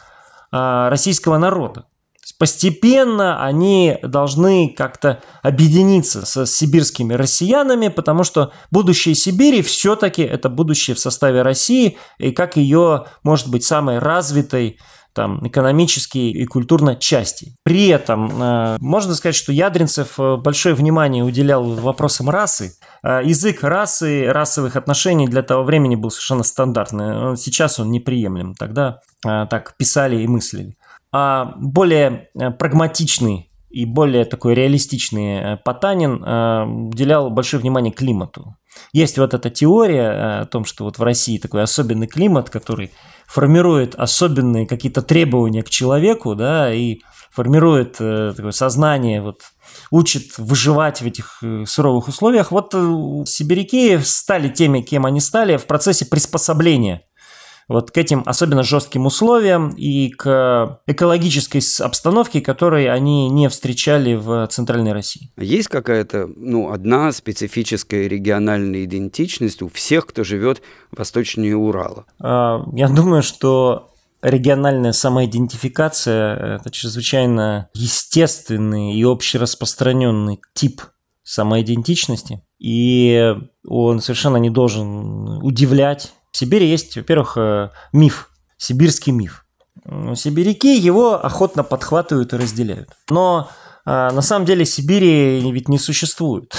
а, 0.51 0.89
российского 0.91 1.39
народа 1.39 1.87
постепенно 2.33 3.45
они 3.45 3.99
должны 4.03 4.75
как-то 4.77 5.23
объединиться 5.43 6.27
с 6.27 6.47
сибирскими 6.47 7.15
россиянами, 7.15 7.89
потому 7.89 8.25
что 8.25 8.53
будущее 8.71 9.15
Сибири 9.15 9.63
все-таки 9.63 10.23
это 10.23 10.49
будущее 10.49 10.97
в 10.97 11.01
составе 11.01 11.43
России, 11.43 11.99
и 12.19 12.33
как 12.33 12.57
ее, 12.57 13.07
может 13.23 13.49
быть, 13.49 13.65
самой 13.65 13.99
развитой 13.99 14.79
там, 15.17 15.47
экономически 15.47 16.19
и 16.19 16.45
культурно 16.45 16.95
части. 16.95 17.57
При 17.65 17.89
этом 17.89 18.31
э, 18.31 18.77
можно 18.81 19.15
сказать, 19.15 19.35
что 19.35 19.51
Ядринцев 19.51 20.21
э, 20.21 20.37
большое 20.37 20.75
внимание 20.75 21.25
уделял 21.25 21.65
вопросам 21.65 22.29
расы. 22.29 22.73
Э, 23.03 23.23
язык 23.25 23.63
расы, 23.63 24.27
расовых 24.31 24.77
отношений 24.77 25.27
для 25.27 25.43
того 25.43 25.65
времени 25.65 25.97
был 25.97 26.11
совершенно 26.11 26.43
стандартный. 26.43 27.35
Сейчас 27.39 27.81
он 27.81 27.91
неприемлем. 27.91 28.55
Тогда 28.55 29.01
так 29.23 29.75
писали 29.77 30.23
и 30.23 30.27
мыслили 30.29 30.77
а 31.13 31.55
более 31.57 32.29
э, 32.35 32.51
прагматичный 32.51 33.51
и 33.71 33.85
более 33.85 34.25
такой 34.25 34.55
реалистичный 34.55 35.39
э, 35.39 35.57
Потанин 35.59 36.23
э, 36.23 36.65
уделял 36.65 37.31
большое 37.31 37.61
внимание 37.61 37.93
климату. 37.93 38.57
Есть 38.93 39.19
вот 39.19 39.33
эта 39.33 39.49
теория 39.49 40.41
о 40.41 40.45
том, 40.47 40.65
что 40.65 40.85
вот 40.85 40.99
в 40.99 41.03
России 41.03 41.39
такой 41.39 41.63
особенный 41.63 42.07
климат, 42.07 42.51
который 42.51 42.93
формирует 43.27 43.95
особенные 43.95 44.67
какие-то 44.67 45.01
требования 45.01 45.63
к 45.63 45.71
человеку, 45.71 46.35
да, 46.35 46.73
и 46.73 46.99
формирует 47.31 47.93
такое 47.95 48.51
сознание, 48.51 49.23
вот, 49.23 49.41
учит 49.91 50.37
выживать 50.37 51.01
в 51.01 51.07
этих 51.07 51.43
суровых 51.67 52.09
условиях. 52.09 52.51
Вот 52.51 52.73
сибиряки 53.27 53.99
стали 53.99 54.49
теми, 54.49 54.83
кем 54.83 55.07
они 55.07 55.21
стали 55.21 55.57
в 55.57 55.67
процессе 55.67 56.05
приспособления 56.05 57.03
вот 57.69 57.91
к 57.91 57.99
этим 57.99 58.23
особенно 58.27 58.63
жестким 58.63 59.07
условиям 59.07 59.71
и 59.71 60.11
к 60.11 60.81
экологической 60.87 61.61
обстановке, 61.81 62.41
которой 62.41 62.89
они 62.89 63.29
не 63.29 63.49
встречали 63.49 64.15
в 64.15 64.47
Центральной 64.49 64.93
России. 64.93 65.33
Есть 65.37 65.69
какая-то, 65.69 66.29
ну, 66.37 66.71
одна 66.71 67.13
специфическая 67.13 68.07
региональная 68.07 68.85
идентичность 68.85 69.63
у 69.63 69.69
всех, 69.69 70.07
кто 70.07 70.23
живет 70.23 70.63
восточнее 70.93 71.57
Урала? 71.57 72.07
А, 72.21 72.65
я 72.73 72.89
думаю, 72.89 73.23
что 73.23 73.91
региональная 74.23 74.93
самоидентификация– 74.93 76.59
это 76.61 76.71
чрезвычайно 76.71 77.69
естественный 77.75 78.95
и 78.95 79.05
общераспространенный 79.05 80.41
тип 80.55 80.83
самоидентичности, 81.23 82.43
и 82.59 83.35
он 83.67 84.01
совершенно 84.01 84.37
не 84.37 84.51
должен 84.51 85.43
удивлять 85.43 86.13
в 86.37 86.39
Сибири 86.39 86.69
есть, 86.69 86.97
во-первых, 86.97 87.39
э, 87.39 87.71
миф, 87.95 88.29
сибирский 88.59 89.11
миф. 89.11 89.47
Сибиряки 90.15 90.77
его 90.77 91.15
охотно 91.15 91.63
подхватывают 91.63 92.35
и 92.35 92.37
разделяют. 92.37 92.91
Но 93.09 93.49
а, 93.87 94.11
на 94.11 94.21
самом 94.21 94.45
деле 94.45 94.67
Сибири 94.67 95.41
ведь 95.51 95.71
не 95.71 95.79
существует. 95.79 96.55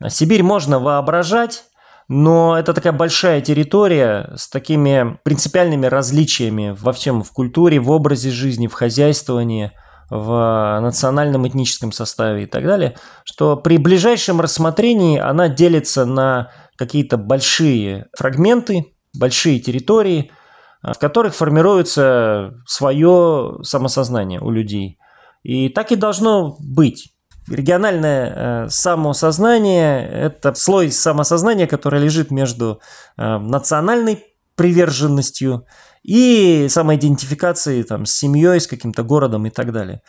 Сибирь 0.08 0.42
можно 0.42 0.78
воображать, 0.78 1.64
но 2.08 2.58
это 2.58 2.74
такая 2.74 2.92
большая 2.92 3.40
территория 3.40 4.30
с 4.36 4.50
такими 4.50 5.18
принципиальными 5.22 5.86
различиями 5.86 6.76
во 6.78 6.92
всем, 6.92 7.22
в 7.22 7.32
культуре, 7.32 7.80
в 7.80 7.90
образе 7.90 8.30
жизни, 8.30 8.66
в 8.66 8.74
хозяйствовании, 8.74 9.72
в 10.10 10.78
национальном 10.80 11.46
этническом 11.48 11.92
составе 11.92 12.44
и 12.44 12.46
так 12.46 12.64
далее, 12.64 12.96
что 13.24 13.56
при 13.56 13.78
ближайшем 13.78 14.40
рассмотрении 14.40 15.18
она 15.18 15.48
делится 15.48 16.04
на 16.04 16.50
какие-то 16.76 17.16
большие 17.16 18.06
фрагменты, 18.16 18.94
большие 19.18 19.58
территории, 19.58 20.30
а, 20.82 20.92
в 20.92 20.98
которых 20.98 21.34
формируется 21.34 22.54
свое 22.66 23.58
самосознание 23.62 24.40
у 24.40 24.50
людей. 24.50 24.98
И 25.42 25.68
так 25.68 25.92
и 25.92 25.96
должно 25.96 26.56
быть. 26.60 27.12
Региональное 27.48 28.32
э, 28.34 28.68
самосознание– 28.68 30.04
это 30.12 30.52
слой 30.54 30.90
самосознания, 30.90 31.68
который 31.68 32.00
лежит 32.00 32.32
между 32.32 32.80
э, 33.16 33.38
национальной 33.38 34.24
приверженностью 34.56 35.64
и 36.06 36.68
самоидентификацией 36.68 37.82
там, 37.82 38.06
с 38.06 38.12
семьей, 38.12 38.60
с 38.60 38.68
каким-то 38.68 39.02
городом 39.02 39.46
и 39.46 39.50
так 39.50 39.72
далее. 39.72 40.02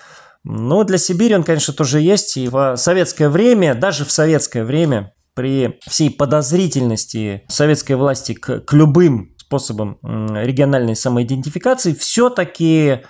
Но 0.44 0.84
для 0.84 1.00
Сибири 1.00 1.36
он, 1.36 1.44
конечно, 1.44 1.74
тоже 1.74 2.00
есть. 2.00 2.38
И 2.38 2.48
в 2.48 2.76
советское 2.78 3.30
время, 3.30 3.74
даже 3.74 4.06
в 4.06 4.12
советское 4.12 4.64
время, 4.64 5.12
при 5.34 5.80
всей 5.88 6.12
подозрительности 6.12 7.44
советской 7.48 7.94
власти 7.94 8.34
к, 8.34 8.60
к 8.60 8.74
любым 8.74 9.36
способам 9.38 9.98
региональной 10.04 10.96
самоидентификации, 10.96 11.94
все-таки 11.94 13.02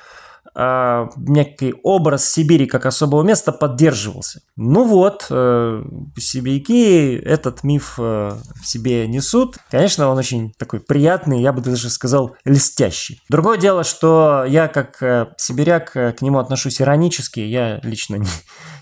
э, 0.57 1.07
некий 1.15 1.73
образ 1.83 2.29
Сибири 2.29 2.65
как 2.65 2.85
особого 2.85 3.23
места 3.23 3.51
поддерживался. 3.51 4.41
Ну 4.55 4.83
вот, 4.83 5.27
э, 5.29 5.83
сибиряки 6.17 7.15
этот 7.15 7.63
миф 7.63 7.95
э, 7.97 8.31
в 8.61 8.67
себе 8.67 9.07
несут. 9.07 9.57
Конечно, 9.69 10.09
он 10.09 10.17
очень 10.17 10.53
такой 10.57 10.79
приятный, 10.79 11.41
я 11.41 11.53
бы 11.53 11.61
даже 11.61 11.89
сказал, 11.89 12.35
листящий. 12.43 13.21
Другое 13.29 13.57
дело, 13.57 13.83
что 13.83 14.43
я 14.47 14.67
как 14.67 15.01
э, 15.01 15.27
сибиряк 15.37 15.95
э, 15.95 16.11
к 16.13 16.21
нему 16.21 16.39
отношусь 16.39 16.81
иронически, 16.81 17.39
я 17.39 17.79
лично 17.83 18.15
не 18.15 18.27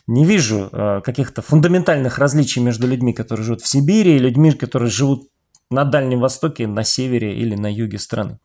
не 0.07 0.25
вижу 0.25 0.69
э, 0.71 1.01
каких-то 1.03 1.41
фундаментальных 1.41 2.19
различий 2.19 2.61
между 2.61 2.88
людьми, 2.88 3.13
которые 3.13 3.43
живут 3.43 3.61
в 3.61 3.67
Сибири, 3.67 4.15
и 4.15 4.19
людьми, 4.19 4.51
которые 4.51 4.89
живут 4.89 5.29
на 5.69 5.83
Дальнем 5.83 6.19
Востоке, 6.19 6.67
на 6.67 6.83
севере 6.83 7.35
или 7.35 7.55
на 7.55 7.71
юге 7.71 7.97
страны. 7.97 8.39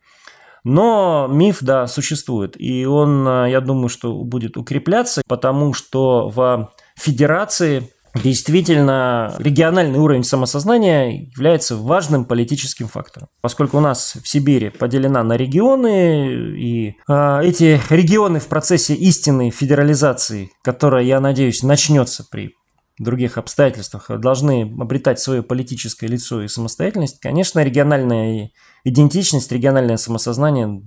Но 0.63 1.27
миф, 1.29 1.57
да, 1.61 1.87
существует. 1.87 2.55
И 2.59 2.85
он, 2.85 3.27
э, 3.27 3.51
я 3.51 3.61
думаю, 3.61 3.89
что 3.89 4.23
будет 4.23 4.57
укрепляться, 4.57 5.21
потому 5.27 5.73
что 5.73 6.29
в 6.29 6.71
федерации 6.95 7.91
действительно 8.13 9.33
региональный 9.39 9.99
уровень 9.99 10.23
самосознания 10.23 11.29
является 11.35 11.75
важным 11.75 12.25
политическим 12.25 12.87
фактором. 12.87 13.29
Поскольку 13.41 13.77
у 13.77 13.81
нас 13.81 14.17
в 14.21 14.27
Сибири 14.27 14.69
поделена 14.69 15.23
на 15.23 15.37
регионы, 15.37 16.57
и 16.57 16.95
э, 17.07 17.39
эти 17.43 17.79
регионы 17.89 18.39
в 18.39 18.47
процессе 18.47 18.93
истинной 18.93 19.49
федерализации, 19.49 20.51
которая, 20.63 21.03
я 21.03 21.19
надеюсь, 21.19 21.63
начнется 21.63 22.25
при 22.29 22.55
других 23.03 23.37
обстоятельствах, 23.37 24.09
должны 24.19 24.63
обретать 24.79 25.19
свое 25.19 25.43
политическое 25.43 26.07
лицо 26.07 26.41
и 26.41 26.47
самостоятельность, 26.47 27.19
конечно, 27.19 27.63
региональная 27.63 28.51
идентичность, 28.83 29.51
региональное 29.51 29.97
самосознание 29.97 30.81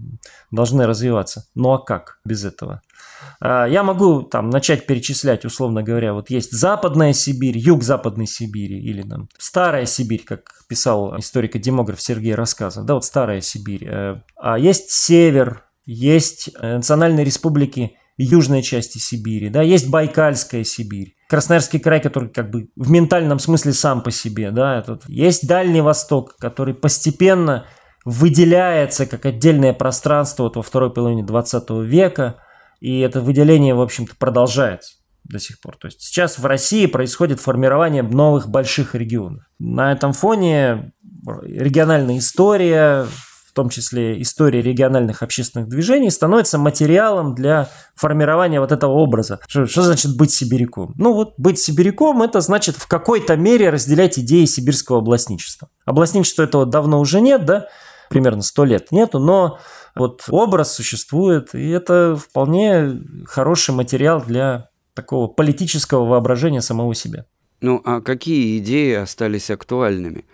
должны 0.51 0.87
развиваться. 0.87 1.47
Ну 1.55 1.73
а 1.73 1.79
как 1.79 2.19
без 2.25 2.45
этого? 2.45 2.83
А, 3.41 3.67
я 3.67 3.83
могу 3.83 4.23
там 4.23 4.51
начать 4.51 4.87
перечислять, 4.87 5.45
условно 5.45 5.83
говоря, 5.83 6.15
вот 6.15 6.31
есть 6.31 6.53
Западная 6.53 7.13
Сибирь, 7.13 7.59
Юг-Западной 7.59 8.27
Сибири 8.27 8.79
или 8.79 9.03
там 9.03 9.29
Старая 9.39 9.87
Сибирь, 9.87 10.25
как 10.25 10.43
писал 10.69 11.19
историк-демограф 11.19 12.01
Сергей 12.01 12.35
Рассказов, 12.35 12.85
да, 12.85 12.95
вот 12.95 13.05
Старая 13.05 13.41
Сибирь. 13.41 13.87
Э, 13.87 14.21
а 14.37 14.59
есть 14.59 14.91
Север, 14.91 15.65
есть 15.87 16.51
э, 16.59 16.77
национальные 16.77 17.25
республики 17.25 17.97
южной 18.17 18.63
части 18.63 18.99
Сибири, 18.99 19.49
да, 19.49 19.63
есть 19.63 19.89
Байкальская 19.91 20.65
Сибирь. 20.65 21.14
Красноярский 21.29 21.81
край, 21.81 22.01
который 22.01 22.29
как 22.29 22.51
бы 22.51 22.69
в 22.77 22.91
ментальном 22.91 23.39
смысле 23.39 23.73
сам 23.73 24.03
по 24.03 24.11
себе, 24.11 24.51
да, 24.51 24.79
этот. 24.79 25.09
есть 25.09 25.47
Дальний 25.47 25.81
Восток, 25.81 26.37
который 26.39 26.75
постепенно 26.75 27.67
выделяется 28.05 29.07
как 29.07 29.25
отдельное 29.25 29.73
пространство 29.73 30.45
вот 30.45 30.57
во 30.57 30.63
второй 30.63 30.93
половине 30.93 31.25
20 31.25 31.71
века, 31.85 32.37
и 32.81 33.01
это 33.01 33.21
выделение, 33.21 33.75
в 33.75 33.81
общем-то, 33.81 34.15
продолжается 34.17 34.97
до 35.25 35.39
сих 35.39 35.61
пор. 35.61 35.77
То 35.77 35.87
есть 35.87 36.03
сейчас 36.03 36.39
в 36.39 36.45
России 36.45 36.87
происходит 36.87 37.41
формирование 37.41 38.03
новых 38.03 38.49
больших 38.49 38.95
регионов. 38.95 39.45
На 39.59 39.93
этом 39.93 40.13
фоне 40.13 40.93
региональная 41.43 42.19
история, 42.19 43.07
том 43.55 43.69
числе 43.69 44.21
история 44.21 44.61
региональных 44.61 45.23
общественных 45.23 45.69
движений, 45.69 46.11
становится 46.11 46.59
материалом 46.59 47.35
для 47.35 47.71
формирования 47.95 48.61
вот 48.61 48.73
этого 48.73 48.93
образа. 48.93 49.41
Что, 49.47 49.67
что 49.67 49.83
значит 49.83 50.17
быть 50.17 50.31
сибиряком? 50.31 50.93
Ну 50.97 51.15
вот 51.15 51.35
быть 51.39 51.59
сибиряком 51.59 52.23
это 52.23 52.41
значит 52.41 52.77
в 52.77 52.87
какой-то 52.87 53.37
мере 53.37 53.71
разделять 53.71 54.19
идеи 54.19 54.45
сибирского 54.45 54.99
областничества. 54.99 55.69
Областничества 55.85 56.43
этого 56.43 56.67
давно 56.67 57.01
уже 57.01 57.21
нет, 57.21 57.45
да, 57.45 57.69
примерно 58.11 58.43
сто 58.43 58.65
лет 58.65 58.93
нету, 58.93 59.19
но 59.19 59.59
вот 59.95 60.25
образ 60.29 60.73
существует, 60.73 61.55
и 61.55 61.69
это 61.71 62.17
вполне 62.17 63.01
хороший 63.27 63.75
материал 63.75 64.23
для 64.23 64.69
такого 64.95 65.29
политического 65.29 66.05
воображения 66.05 66.61
самого 66.61 66.95
себя. 66.95 67.27
Ну 67.61 67.81
а 67.85 68.01
какие 68.01 68.59
идеи 68.59 68.95
остались 68.95 69.51
актуальными? 69.51 70.25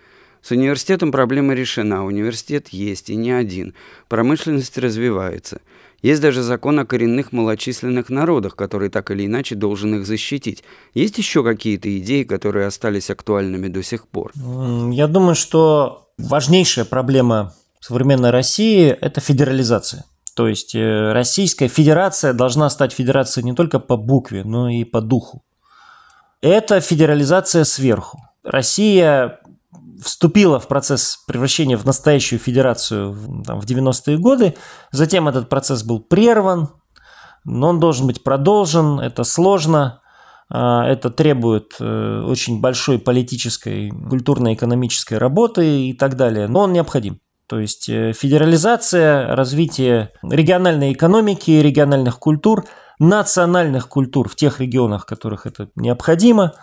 С 0.41 0.51
университетом 0.51 1.11
проблема 1.11 1.53
решена, 1.53 2.05
университет 2.05 2.69
есть 2.69 3.09
и 3.09 3.15
не 3.15 3.31
один, 3.31 3.73
промышленность 4.07 4.77
развивается. 4.77 5.61
Есть 6.01 6.21
даже 6.21 6.41
закон 6.41 6.79
о 6.79 6.85
коренных 6.85 7.31
малочисленных 7.31 8.09
народах, 8.09 8.55
который 8.55 8.89
так 8.89 9.11
или 9.11 9.27
иначе 9.27 9.53
должен 9.53 9.95
их 9.95 10.07
защитить. 10.07 10.63
Есть 10.95 11.19
еще 11.19 11.43
какие-то 11.43 11.95
идеи, 11.99 12.23
которые 12.23 12.65
остались 12.65 13.11
актуальными 13.11 13.67
до 13.67 13.83
сих 13.83 14.07
пор? 14.07 14.31
Я 14.91 15.07
думаю, 15.07 15.35
что 15.35 16.09
важнейшая 16.17 16.85
проблема 16.85 17.53
современной 17.79 18.31
России– 18.31 18.87
это 19.01 19.21
федерализация. 19.21 20.05
То 20.35 20.47
есть 20.47 20.73
э, 20.75 21.11
Российская 21.11 21.67
Федерация 21.67 22.33
должна 22.33 22.69
стать 22.69 22.93
федерацией 22.93 23.45
не 23.45 23.53
только 23.53 23.79
по 23.79 23.97
букве, 23.97 24.43
но 24.43 24.69
и 24.69 24.83
по 24.85 25.01
духу. 25.01 25.43
Это 26.41 26.79
федерализация 26.79 27.63
сверху. 27.63 28.19
Россия 28.43 29.40
вступила 30.03 30.59
в 30.59 30.67
процесс 30.67 31.23
превращения 31.27 31.77
в 31.77 31.85
настоящую 31.85 32.39
федерацию 32.39 33.43
там, 33.45 33.59
в 33.59 33.65
90-е 33.65 34.17
годы. 34.17 34.55
Затем 34.91 35.27
этот 35.27 35.49
процесс 35.49 35.83
был 35.83 35.99
прерван, 35.99 36.69
но 37.43 37.69
он 37.69 37.79
должен 37.79 38.07
быть 38.07 38.23
продолжен. 38.23 38.99
Это 38.99 39.23
сложно. 39.23 40.01
А, 40.49 40.85
это 40.85 41.09
требует 41.09 41.75
э, 41.79 42.23
очень 42.27 42.59
большой 42.59 42.99
политической, 42.99 43.89
культурно-экономической 43.89 45.17
работы 45.17 45.87
и 45.87 45.93
так 45.93 46.15
далее. 46.15 46.47
Но 46.47 46.61
он 46.61 46.73
необходим. 46.73 47.19
То 47.47 47.59
есть 47.59 47.89
э, 47.89 48.13
федерализация, 48.13 49.35
развитие 49.35 50.11
региональной 50.23 50.93
экономики, 50.93 51.51
региональных 51.51 52.19
культур, 52.19 52.65
национальных 52.99 53.87
культур 53.87 54.29
в 54.29 54.35
тех 54.35 54.59
регионах, 54.59 55.03
в 55.03 55.05
которых 55.05 55.45
это 55.45 55.69
необходимо. 55.75 56.53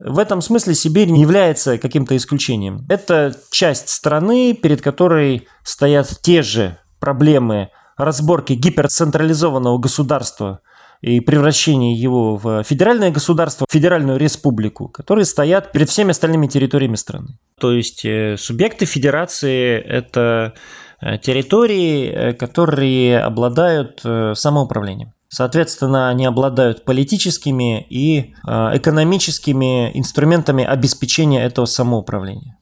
В 0.00 0.18
этом 0.18 0.40
смысле 0.40 0.74
Сибирь 0.74 1.10
не 1.10 1.20
является 1.20 1.76
каким-то 1.76 2.16
исключением. 2.16 2.86
Это 2.88 3.36
часть 3.50 3.90
страны, 3.90 4.54
перед 4.54 4.80
которой 4.80 5.46
стоят 5.62 6.08
те 6.22 6.42
же 6.42 6.78
проблемы 6.98 7.68
разборки 7.98 8.54
гиперцентрализованного 8.54 9.78
государства 9.78 10.60
и 11.02 11.20
превращение 11.20 11.94
его 11.94 12.36
в 12.36 12.62
федеральное 12.62 13.10
государство, 13.10 13.66
федеральную 13.70 14.18
республику, 14.18 14.88
которые 14.88 15.26
стоят 15.26 15.72
перед 15.72 15.88
всеми 15.90 16.10
остальными 16.10 16.46
территориями 16.46 16.96
страны. 16.96 17.38
То 17.58 17.72
есть 17.72 18.04
э, 18.04 18.36
субъекты 18.38 18.86
федерации– 18.86 19.78
это 19.86 20.54
э, 21.00 21.18
территории, 21.18 22.06
э, 22.06 22.32
которые 22.32 23.20
обладают 23.20 24.02
самоуправлением. 24.34 25.12
Соответственно, 25.32 26.08
они 26.08 26.26
обладают 26.26 26.84
политическими 26.84 27.86
и 27.88 28.34
экономическими 28.44 29.96
инструментами 29.96 30.64
обеспечения 30.64 31.44
этого 31.44 31.66
самоуправления. 31.66 32.58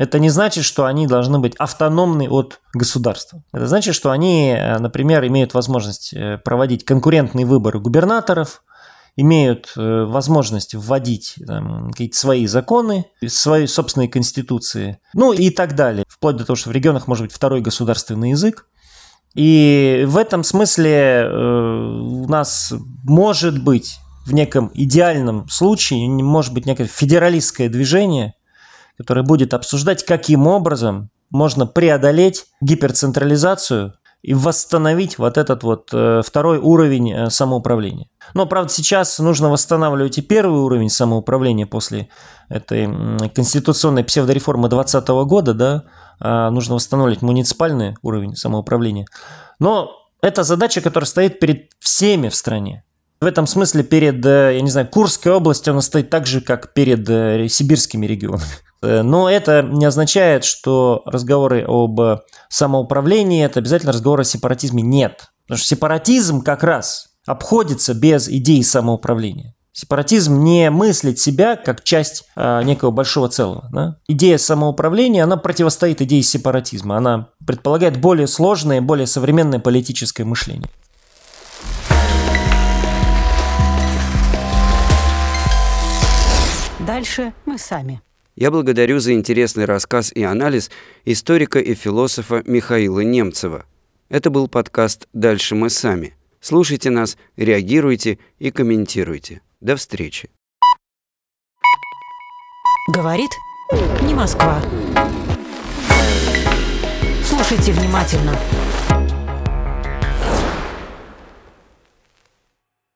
Это 0.00 0.18
не 0.18 0.30
значит, 0.30 0.64
что 0.64 0.86
они 0.86 1.06
должны 1.06 1.40
быть 1.40 1.54
автономны 1.56 2.26
от 2.26 2.60
государства. 2.72 3.44
Это 3.52 3.66
значит, 3.66 3.94
что 3.94 4.10
они, 4.10 4.48
э, 4.48 4.78
например, 4.78 5.26
имеют 5.26 5.52
возможность 5.52 6.14
э, 6.14 6.38
проводить 6.38 6.86
конкурентные 6.86 7.44
выборы 7.44 7.80
губернаторов, 7.80 8.62
имеют 9.16 9.74
э, 9.76 10.04
возможность 10.04 10.74
вводить 10.74 11.34
там, 11.46 11.90
какие-то 11.90 12.16
свои 12.16 12.46
законы, 12.46 13.04
свои 13.26 13.66
собственные 13.66 14.08
конституции, 14.08 15.00
ну 15.12 15.34
и 15.34 15.50
так 15.50 15.74
далее. 15.74 16.06
Вплоть 16.08 16.36
до 16.36 16.46
того, 16.46 16.56
что 16.56 16.70
в 16.70 16.72
регионах 16.72 17.06
может 17.06 17.26
быть 17.26 17.34
второй 17.34 17.60
государственный 17.60 18.30
язык. 18.30 18.66
И 19.34 20.04
в 20.06 20.16
этом 20.16 20.42
смысле 20.42 21.28
у 21.32 22.28
нас 22.28 22.72
может 23.04 23.62
быть 23.62 23.98
в 24.26 24.34
неком 24.34 24.70
идеальном 24.74 25.48
случае, 25.48 26.08
может 26.08 26.52
быть 26.52 26.66
некое 26.66 26.86
федералистское 26.86 27.68
движение– 27.68 28.34
который 29.00 29.24
будет 29.24 29.54
обсуждать, 29.54 30.04
каким 30.04 30.46
образом 30.46 31.08
можно 31.30 31.64
преодолеть 31.64 32.44
гиперцентрализацию 32.60 33.94
и 34.22 34.34
восстановить 34.34 35.18
вот 35.18 35.38
этот 35.38 35.62
вот 35.62 35.90
э, 35.92 36.20
второй 36.24 36.58
уровень 36.58 37.12
э, 37.12 37.30
самоуправления. 37.30 38.08
Но, 38.34 38.46
правда, 38.46 38.70
сейчас 38.72 39.18
нужно 39.18 39.50
восстанавливать 39.50 40.18
и 40.18 40.22
первый 40.22 40.60
уровень 40.60 40.90
самоуправления 40.90 41.66
после 41.66 42.08
этой 42.48 42.86
конституционной 43.30 44.04
псевдореформы 44.04 44.68
2020 44.68 45.08
года, 45.26 45.54
да, 45.54 45.84
а 46.20 46.50
нужно 46.50 46.74
восстанавливать 46.74 47.22
муниципальный 47.22 47.96
уровень 48.02 48.36
самоуправления. 48.36 49.06
Но 49.58 49.90
это 50.20 50.42
задача, 50.42 50.82
которая 50.82 51.06
стоит 51.06 51.40
перед 51.40 51.70
всеми 51.78 52.28
в 52.28 52.34
стране. 52.34 52.84
В 53.22 53.26
этом 53.26 53.46
смысле 53.46 53.84
перед, 53.84 54.24
э, 54.26 54.56
я 54.56 54.60
не 54.60 54.70
знаю, 54.70 54.86
Курской 54.88 55.32
областью 55.32 55.72
она 55.72 55.80
стоит 55.80 56.10
так 56.10 56.26
же, 56.26 56.42
как 56.42 56.74
перед 56.74 57.50
сибирскими 57.50 58.04
регионами. 58.04 58.44
Э, 58.82 59.02
но 59.02 59.30
это 59.30 59.62
не 59.62 59.84
означает, 59.84 60.44
что 60.44 61.02
разговоры 61.04 61.64
об 61.66 62.00
самоуправлении– 62.48 63.44
это 63.44 63.60
обязательно 63.60 63.92
разговоры 63.92 64.22
о 64.22 64.24
сепаратизме. 64.24 64.82
Нет. 64.82 65.30
Потому 65.46 65.58
что 65.58 65.68
сепаратизм 65.68 66.42
как 66.42 66.62
раз 66.62 67.08
обходится 67.26 67.94
без 67.94 68.28
идеи 68.28 68.62
самоуправления. 68.62 69.54
Сепаратизм 69.72 70.42
не 70.42 70.68
мыслит 70.68 71.20
себя 71.20 71.54
как 71.56 71.84
часть 71.84 72.24
а, 72.34 72.62
некого 72.62 72.90
большого 72.90 73.28
целого. 73.28 73.68
Да? 73.72 73.96
Идея 74.08 74.36
самоуправления, 74.36 75.22
она 75.22 75.36
противостоит 75.36 76.02
идее 76.02 76.22
сепаратизма. 76.22 76.96
Она 76.96 77.28
предполагает 77.46 78.00
более 78.00 78.26
сложное, 78.26 78.80
более 78.80 79.06
современное 79.06 79.60
политическое 79.60 80.24
мышление. 80.24 80.68
Дальше 86.80 87.32
мы 87.46 87.56
сами. 87.56 88.02
Я 88.36 88.50
благодарю 88.50 89.00
за 89.00 89.12
интересный 89.12 89.64
рассказ 89.64 90.12
и 90.12 90.22
анализ 90.22 90.70
историка 91.04 91.58
и 91.58 91.74
философа 91.74 92.42
Михаила 92.46 93.00
Немцева. 93.00 93.66
Это 94.08 94.30
был 94.30 94.48
подкаст 94.48 95.08
«Дальше 95.12 95.54
мы 95.54 95.70
сами». 95.70 96.14
Слушайте 96.40 96.90
нас, 96.90 97.18
реагируйте 97.36 98.18
и 98.38 98.50
комментируйте. 98.50 99.42
До 99.60 99.76
встречи. 99.76 100.30
Говорит 102.88 103.30
не 104.02 104.14
Москва. 104.14 104.60
Слушайте 107.22 107.72
внимательно. 107.72 108.36